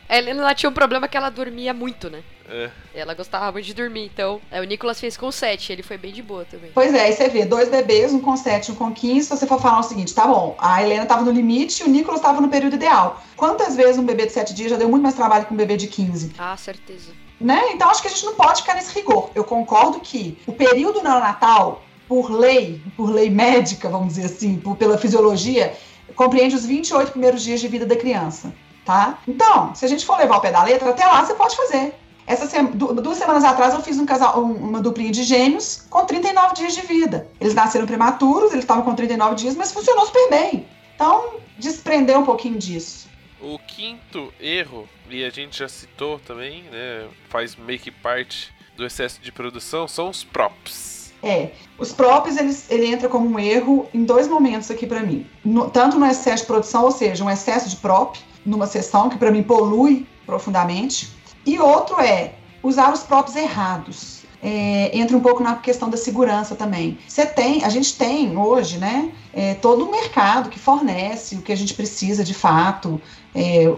[0.09, 2.21] A Helena ela tinha um problema que ela dormia muito, né?
[2.49, 2.69] É.
[2.93, 4.41] Ela gostava muito de dormir, então.
[4.51, 6.69] é, o Nicolas fez com 7, ele foi bem de boa também.
[6.73, 9.23] Pois é, aí você vê dois bebês, um com 7 um com 15.
[9.23, 11.89] Se você for falar o seguinte, tá bom, a Helena estava no limite e o
[11.89, 13.23] Nicolas estava no período ideal.
[13.37, 15.77] Quantas vezes um bebê de 7 dias já deu muito mais trabalho que um bebê
[15.77, 16.33] de 15?
[16.37, 17.13] Ah, certeza.
[17.39, 17.61] Né?
[17.71, 19.29] Então acho que a gente não pode ficar nesse rigor.
[19.33, 21.81] Eu concordo que o período neonatal,
[22.13, 25.75] por lei, por lei médica, vamos dizer assim, por, pela fisiologia,
[26.15, 28.53] compreende os 28 primeiros dias de vida da criança,
[28.85, 29.17] tá?
[29.27, 31.95] Então, se a gente for levar o pé da letra, até lá você pode fazer.
[32.27, 35.85] Essa sema- du- duas semanas atrás eu fiz um casal, um- uma duplinha de gêmeos
[35.89, 37.27] com 39 dias de vida.
[37.41, 40.67] Eles nasceram prematuros, eles estavam com 39 dias, mas funcionou super bem.
[40.95, 43.07] Então, desprender um pouquinho disso.
[43.41, 47.07] O quinto erro, e a gente já citou também, né?
[47.27, 50.92] Faz meio que parte do excesso de produção, são os props.
[51.23, 55.25] É, os props, eles, ele entra como um erro em dois momentos aqui pra mim.
[55.43, 59.17] No- tanto no excesso de produção, ou seja, um excesso de prop numa sessão que
[59.17, 61.09] pra mim polui profundamente,
[61.45, 64.21] e outro é usar os props errados.
[64.41, 66.97] É, entra um pouco na questão da segurança também.
[67.07, 71.53] Você tem, a gente tem hoje, né, é, todo um mercado que fornece o que
[71.53, 73.01] a gente precisa de fato,
[73.33, 73.73] é,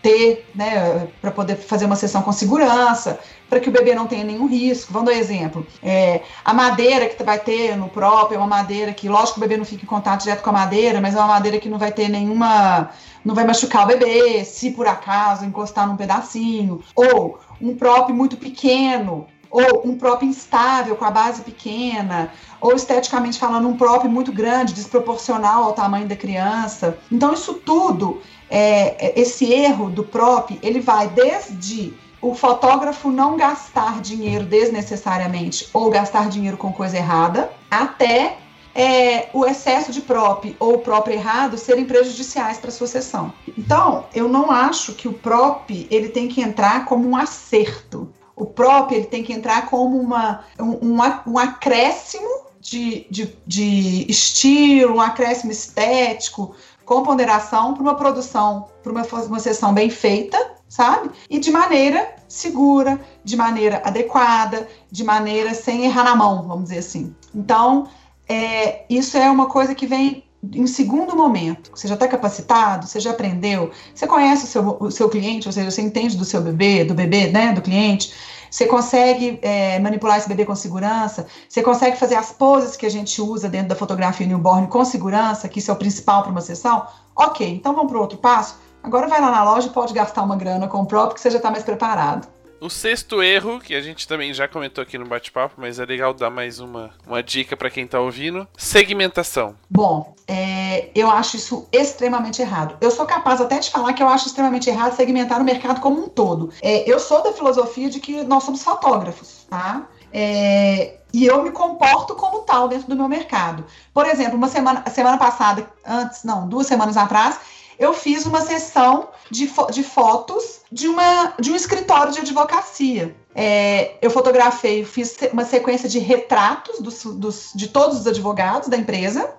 [0.00, 3.18] ter, né, para poder fazer uma sessão com segurança,
[3.48, 4.92] para que o bebê não tenha nenhum risco.
[4.92, 5.66] Vamos dar um exemplo.
[5.82, 9.56] É, a madeira que vai ter no próprio é uma madeira que, lógico o bebê
[9.56, 11.92] não fica em contato direto com a madeira, mas é uma madeira que não vai
[11.92, 12.90] ter nenhuma.
[13.24, 16.82] não vai machucar o bebê, se por acaso encostar num pedacinho.
[16.94, 22.30] Ou um prop muito pequeno, ou um prop instável com a base pequena,
[22.60, 26.98] ou esteticamente falando, um prop muito grande, desproporcional ao tamanho da criança.
[27.10, 28.20] Então, isso tudo,
[28.50, 31.94] é, é, esse erro do prop, ele vai desde
[32.30, 38.38] o fotógrafo não gastar dinheiro desnecessariamente ou gastar dinheiro com coisa errada, até
[38.74, 43.32] é, o excesso de prop ou o prop errado serem prejudiciais para sua sessão.
[43.56, 48.12] Então, eu não acho que o prop ele tem que entrar como um acerto.
[48.34, 50.98] O prop ele tem que entrar como uma, um, um,
[51.28, 58.90] um acréscimo de, de, de estilo, um acréscimo estético, com ponderação para uma produção, para
[58.90, 61.10] uma, uma sessão bem feita, sabe?
[61.30, 66.78] E de maneira segura, de maneira adequada, de maneira sem errar na mão, vamos dizer
[66.78, 67.14] assim.
[67.34, 67.88] Então,
[68.28, 70.24] é, isso é uma coisa que vem
[70.54, 71.70] em segundo momento.
[71.74, 75.52] Você já está capacitado, você já aprendeu, você conhece o seu, o seu cliente, ou
[75.52, 78.12] seja, você entende do seu bebê, do bebê, né, do cliente.
[78.50, 82.90] Você consegue é, manipular esse bebê com segurança, você consegue fazer as poses que a
[82.90, 86.40] gente usa dentro da fotografia newborn com segurança, que isso é o principal para uma
[86.40, 86.86] sessão.
[87.14, 88.58] Ok, então vamos para o outro passo.
[88.86, 91.28] Agora vai lá na loja e pode gastar uma grana com o próprio, que você
[91.28, 92.28] já está mais preparado.
[92.60, 96.14] O sexto erro, que a gente também já comentou aqui no bate-papo, mas é legal
[96.14, 99.56] dar mais uma, uma dica para quem tá ouvindo: segmentação.
[99.68, 102.76] Bom, é, eu acho isso extremamente errado.
[102.80, 106.04] Eu sou capaz até de falar que eu acho extremamente errado segmentar o mercado como
[106.04, 106.50] um todo.
[106.62, 109.84] É, eu sou da filosofia de que nós somos fotógrafos, tá?
[110.12, 113.64] É, e eu me comporto como tal dentro do meu mercado.
[113.92, 117.38] Por exemplo, uma semana, semana passada, antes, não, duas semanas atrás,
[117.78, 123.14] eu fiz uma sessão de, fo de fotos de, uma, de um escritório de advocacia.
[123.34, 128.76] É, eu fotografei, fiz uma sequência de retratos dos, dos, de todos os advogados da
[128.76, 129.34] empresa.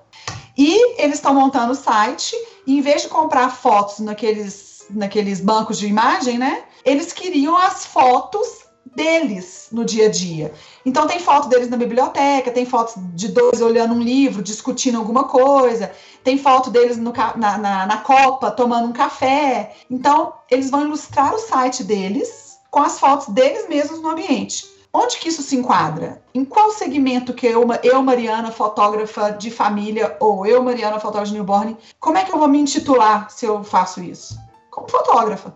[0.57, 2.35] E eles estão montando o site.
[2.65, 6.64] E em vez de comprar fotos naqueles, naqueles bancos de imagem, né?
[6.84, 8.66] Eles queriam as fotos
[8.98, 10.52] deles no dia a dia.
[10.84, 15.26] Então tem foto deles na biblioteca, tem fotos de dois olhando um livro, discutindo alguma
[15.26, 15.91] coisa,
[16.24, 19.76] tem foto deles no, na, na, na Copa tomando um café.
[19.90, 24.65] Então eles vão ilustrar o site deles com as fotos deles mesmos no ambiente.
[24.91, 26.24] Onde que isso se enquadra?
[26.34, 31.34] Em qual segmento que eu, eu, Mariana, fotógrafa de família, ou eu, Mariana, fotógrafa de
[31.34, 34.36] newborn, como é que eu vou me intitular se eu faço isso?
[34.72, 35.53] Como fotógrafa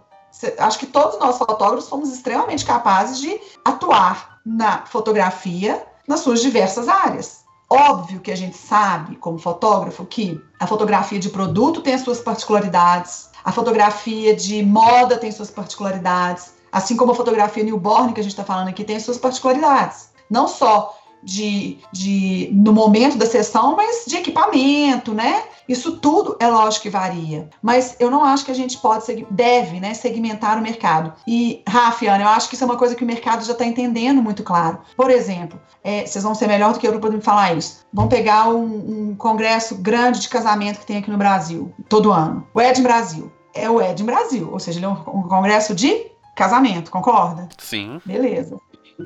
[0.58, 6.88] acho que todos nós fotógrafos somos extremamente capazes de atuar na fotografia nas suas diversas
[6.88, 7.42] áreas.
[7.70, 12.20] Óbvio que a gente sabe, como fotógrafo, que a fotografia de produto tem as suas
[12.20, 18.24] particularidades, a fotografia de moda tem suas particularidades, assim como a fotografia newborn que a
[18.24, 20.10] gente está falando aqui tem as suas particularidades.
[20.30, 25.44] Não só de, de no momento da sessão, mas de equipamento, né?
[25.68, 27.50] Isso tudo é lógico que varia.
[27.62, 31.14] Mas eu não acho que a gente pode, deve, né, segmentar o mercado.
[31.26, 34.22] E, Rafiana, eu acho que isso é uma coisa que o mercado já está entendendo
[34.22, 34.80] muito claro.
[34.98, 37.86] Por exemplo, é, vocês vão ser melhor do que eu para me falar isso.
[37.94, 42.48] Vamos pegar um, um, congresso grande de casamento que tem aqui no Brasil, todo ano.
[42.54, 43.32] O Ed Brasil.
[43.54, 47.50] É o Ed Brasil, ou seja, ele é um congresso de casamento, concorda?
[47.58, 48.00] Sim.
[48.06, 48.58] Beleza.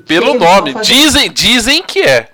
[0.04, 0.74] Pelo nome.
[0.82, 2.30] Dizem, dizem que é.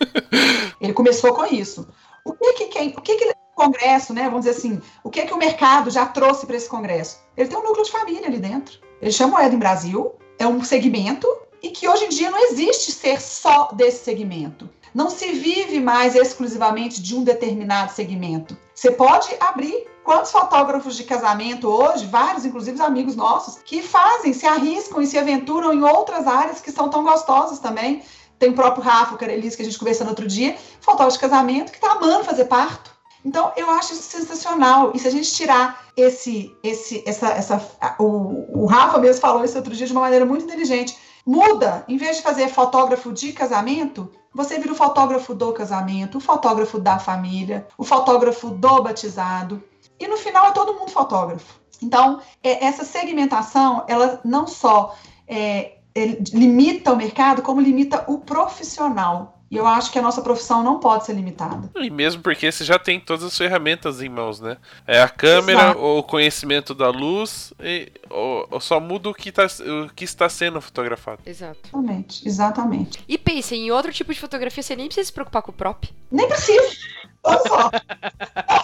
[0.80, 1.88] ele começou com isso.
[2.24, 4.24] O que que, quem, o que, que o Congresso, né?
[4.24, 7.18] Vamos dizer assim, o que que o mercado já trouxe para esse Congresso?
[7.36, 8.78] Ele tem um núcleo de família ali dentro.
[9.00, 11.26] Ele chama o Eden Brasil, é um segmento
[11.62, 14.68] e que hoje em dia não existe ser só desse segmento.
[14.94, 18.56] Não se vive mais exclusivamente de um determinado segmento.
[18.72, 24.46] Você pode abrir quantos fotógrafos de casamento hoje, vários, inclusive amigos nossos, que fazem, se
[24.46, 28.02] arriscam e se aventuram em outras áreas que são tão gostosas também.
[28.38, 31.72] Tem o próprio Rafa Carelis, que a gente conversou no outro dia, fotógrafo de casamento,
[31.72, 32.94] que está amando fazer parto.
[33.24, 34.92] Então, eu acho isso sensacional.
[34.94, 39.56] E se a gente tirar esse, esse, essa, essa, o, o Rafa mesmo falou isso
[39.56, 40.96] outro dia de uma maneira muito inteligente.
[41.26, 46.20] Muda, em vez de fazer fotógrafo de casamento, você vira o fotógrafo do casamento, o
[46.20, 49.62] fotógrafo da família, o fotógrafo do batizado.
[49.98, 51.60] E no final é todo mundo fotógrafo.
[51.80, 54.96] Então, é, essa segmentação, ela não só
[55.28, 55.78] é,
[56.32, 59.38] limita o mercado, como limita o profissional.
[59.54, 61.70] E eu acho que a nossa profissão não pode ser limitada.
[61.76, 64.56] E mesmo porque você já tem todas as ferramentas em mãos, né?
[64.86, 65.78] É a câmera, Exato.
[65.80, 70.28] o conhecimento da luz, e, ou, ou só muda o que, tá, o que está
[70.28, 71.20] sendo fotografado.
[71.24, 71.60] Exato.
[71.64, 73.04] Exatamente, exatamente.
[73.06, 75.84] E pense, em outro tipo de fotografia você nem precisa se preocupar com o prop.
[76.10, 76.76] Nem precisa.
[77.22, 77.70] Olha só.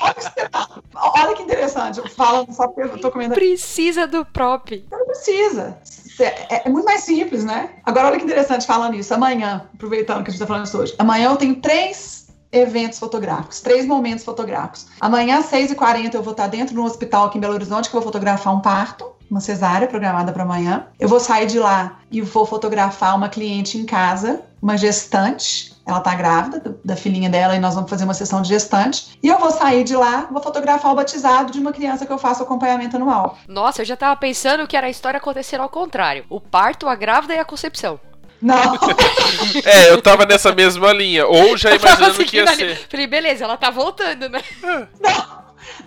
[0.02, 2.08] Olha que, Olha que interessante.
[2.10, 3.34] Falando só porque eu tô comendo.
[3.34, 4.84] Precisa do prop.
[4.90, 5.78] Não precisa.
[6.20, 7.70] É, é, muito mais simples, né?
[7.84, 9.12] Agora, olha que interessante falando isso.
[9.14, 13.60] Amanhã, aproveitando que a gente tá falando isso hoje, amanhã eu tenho três eventos fotográficos,
[13.60, 14.86] três momentos fotográficos.
[15.01, 17.94] Amanhã, às 6h40, eu vou estar dentro de um hospital aqui em Belo Horizonte que
[17.94, 20.86] eu vou fotografar um parto, uma cesárea programada para amanhã.
[20.98, 26.01] Eu vou sair de lá e vou fotografar uma cliente em casa, uma gestante ela
[26.01, 29.19] tá grávida da filhinha dela e nós vamos fazer uma sessão de gestante.
[29.23, 32.19] E eu vou sair de lá, vou fotografar o batizado de uma criança que eu
[32.19, 33.39] faço acompanhamento anual.
[33.48, 36.24] Nossa, eu já tava pensando que era a história acontecer ao contrário.
[36.28, 37.98] O parto, a grávida e a concepção.
[38.40, 38.57] Não,
[39.65, 41.27] É, eu tava nessa mesma linha.
[41.27, 42.57] Ou já imaginando que ia ali.
[42.57, 42.86] ser.
[42.89, 44.40] Falei, beleza, ela tá voltando, né?
[44.62, 45.27] não,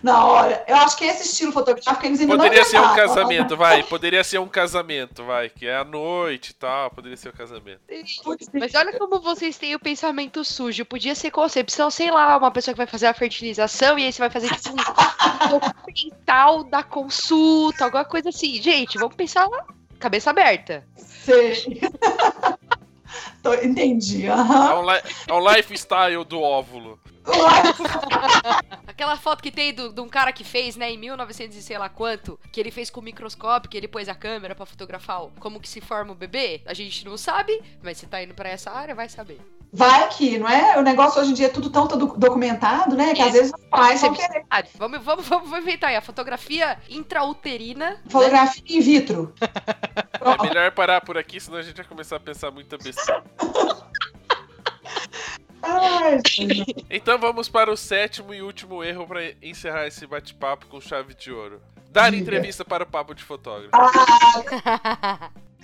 [0.06, 3.84] olha, eu acho que esse estilo fotográfico eles ainda Poderia não ser um casamento, vai.
[3.84, 5.50] Poderia ser um casamento, vai.
[5.50, 6.92] Que é à noite e tal.
[6.92, 7.82] Poderia ser um casamento.
[8.54, 10.86] Mas olha como vocês têm o pensamento sujo.
[10.86, 14.20] Podia ser concepção, sei lá, uma pessoa que vai fazer a fertilização e aí você
[14.20, 18.62] vai fazer tipo um documental da consulta, alguma coisa assim.
[18.62, 19.66] Gente, vamos pensar lá,
[20.00, 20.86] cabeça aberta.
[20.98, 21.82] Sei.
[23.44, 24.26] Tô- entendi.
[24.26, 24.82] É aham.
[24.82, 27.00] um, é um lifestyle do óvulo.
[28.88, 31.78] Aquela foto que tem do- de um cara que fez, né, em 1900 e sei
[31.78, 35.24] lá quanto, que ele fez com o microscópio, que ele pôs a câmera pra fotografar
[35.24, 36.62] o- como que se forma o bebê.
[36.66, 39.40] A gente não sabe, mas se tá indo pra essa área, vai saber.
[39.76, 40.78] Vai que, não é?
[40.78, 43.16] O negócio hoje em dia é tudo tão do- documentado, né?
[43.16, 43.38] Que às Isso.
[43.38, 47.90] vezes os pais vão querer Ah, vamos, vamos, vamos, inventar aí a fotografia intrauterina.
[47.92, 48.00] né?
[48.08, 49.34] fotografia in vitro.
[50.24, 53.22] É melhor parar por aqui, senão a gente vai começar a pensar muita besteira.
[55.64, 56.20] Ai.
[56.90, 61.32] Então vamos para o sétimo e último erro para encerrar esse bate-papo com chave de
[61.32, 61.60] ouro.
[61.90, 63.72] Dar entrevista para o papo de fotógrafo.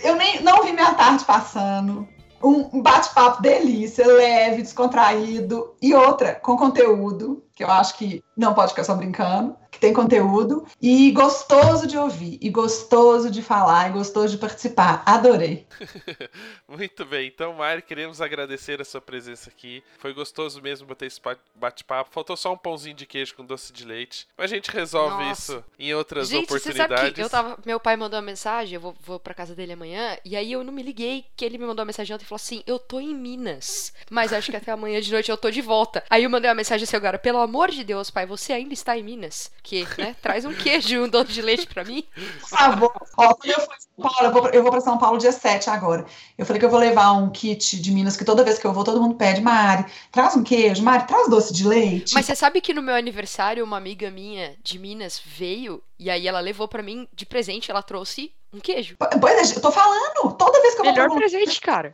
[0.02, 2.08] Eu nem não vi minha tarde passando.
[2.42, 5.76] Um bate-papo delícia, leve, descontraído.
[5.80, 9.92] E outra, com conteúdo, que eu acho que não pode ficar só brincando, que tem
[9.92, 10.66] conteúdo.
[10.80, 15.02] E gostoso de ouvir, e gostoso de falar, e gostoso de participar.
[15.04, 15.66] Adorei.
[16.66, 19.82] Muito bem, então, Mari, queremos agradecer a sua presença aqui.
[19.98, 22.10] Foi gostoso mesmo bater esse ba- bate-papo.
[22.12, 24.26] Faltou só um pãozinho de queijo com doce de leite.
[24.38, 25.52] Mas a gente resolve Nossa.
[25.52, 27.14] isso em outras Gente, você sabe oportunidades.
[27.14, 27.58] que eu tava.
[27.66, 30.64] Meu pai mandou uma mensagem, eu vou, vou pra casa dele amanhã, e aí eu
[30.64, 32.98] não me liguei que ele me mandou uma mensagem ontem e falou assim: eu tô
[32.98, 36.02] em Minas, mas acho que até amanhã de noite eu tô de volta.
[36.08, 38.96] Aí eu mandei uma mensagem assim agora, pelo amor de Deus, pai, você ainda está
[38.96, 39.50] em Minas?
[39.62, 40.14] Que, né?
[40.22, 42.04] Traz um queijo e um doce de leite pra mim.
[42.40, 42.92] Por favor.
[43.16, 45.18] Ó, quando eu for em São Paulo, eu vou, pra- eu vou para São Paulo
[45.18, 46.04] dia 7 agora.
[46.38, 48.72] Eu falei que eu vou levar um kit de Minas, que toda vez que eu
[48.72, 52.14] vou, todo mundo pede, Mari, traz um queijo, Mari, traz doce de leite.
[52.14, 56.26] Mas você sabe que no meu aniversário, uma amiga minha de Minas veio, e aí
[56.26, 58.96] ela levou pra mim de presente, ela trouxe um queijo.
[59.20, 61.92] Pois é, eu tô falando, toda vez que eu vou pra Melhor presente, cara.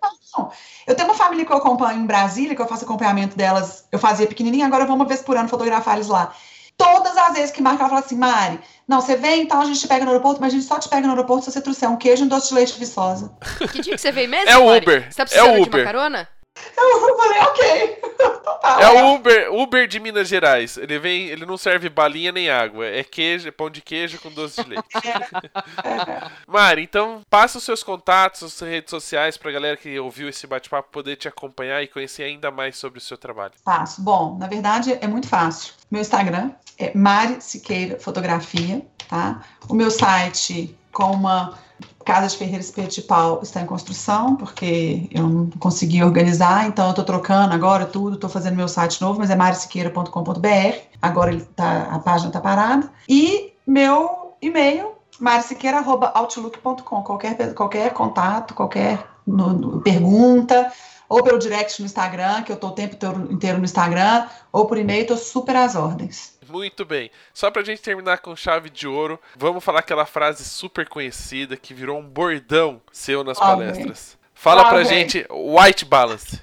[0.86, 3.86] Eu tenho uma família que eu acompanho em Brasília, que eu faço acompanhamento delas.
[3.92, 6.32] Eu fazia pequenininha, agora eu vou uma vez por ano fotografar eles lá.
[6.76, 9.80] Todas as vezes que marca, ela fala assim, Mari, não, você vem, então a gente
[9.80, 11.90] te pega no aeroporto, mas a gente só te pega no aeroporto se você trouxer
[11.90, 13.32] um queijo e um doce de leite viçosa.
[13.72, 14.50] Que dia que você veio mesmo?
[14.50, 14.84] É o Mari?
[14.84, 15.80] Uber, Você tá é precisando o de Uber.
[15.80, 16.28] uma carona?
[16.76, 18.02] Eu falei, ok.
[18.16, 20.78] Então tá, É o Uber, Uber de Minas Gerais.
[20.78, 22.86] Ele vem, ele não serve balinha nem água.
[22.86, 24.84] É queijo, é pão de queijo com doce de leite.
[26.48, 30.46] Mari, então passa os seus contatos, as suas redes sociais pra galera que ouviu esse
[30.46, 33.52] bate-papo poder te acompanhar e conhecer ainda mais sobre o seu trabalho.
[33.62, 34.02] Fácil.
[34.02, 35.74] Bom, na verdade é muito fácil.
[35.90, 39.42] Meu Instagram é Mari Siqueira Fotografia, tá?
[39.68, 41.58] O meu site com uma
[42.04, 46.86] Casa de Ferreira Espeto de Pau está em construção, porque eu não consegui organizar, então
[46.88, 50.78] eu tô trocando agora tudo, tô fazendo meu site novo, mas é marisiqueira.com.br.
[51.02, 52.88] Agora ele tá, a página tá parada.
[53.08, 57.02] E meu e-mail, marisiqueira.outlook.com.
[57.02, 60.72] Qualquer, qualquer contato, qualquer no- no- pergunta,
[61.08, 62.94] ou pelo direct no Instagram, que eu tô o tempo
[63.30, 66.35] inteiro- no Instagram, ou por e-mail, tô super às ordens.
[66.48, 67.10] Muito bem.
[67.34, 71.74] Só pra gente terminar com chave de ouro, vamos falar aquela frase super conhecida que
[71.74, 74.16] virou um bordão seu nas Ah, palestras.
[74.34, 76.40] Fala Ah, pra gente white balance.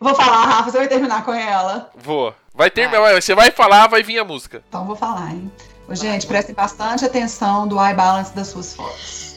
[0.00, 1.90] Vou falar, Rafa, você vai terminar com ela?
[1.96, 2.34] Vou.
[2.54, 4.62] Vai terminar, você vai falar, vai vir a música.
[4.68, 5.50] Então vou falar, hein?
[5.88, 9.36] Ô, gente, prestem bastante atenção do eye balance das suas fotos.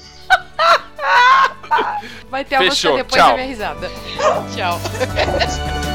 [2.30, 3.30] Vai ter a música Fechou, depois tchau.
[3.30, 3.89] da minha risada.
[4.56, 4.80] Tchau.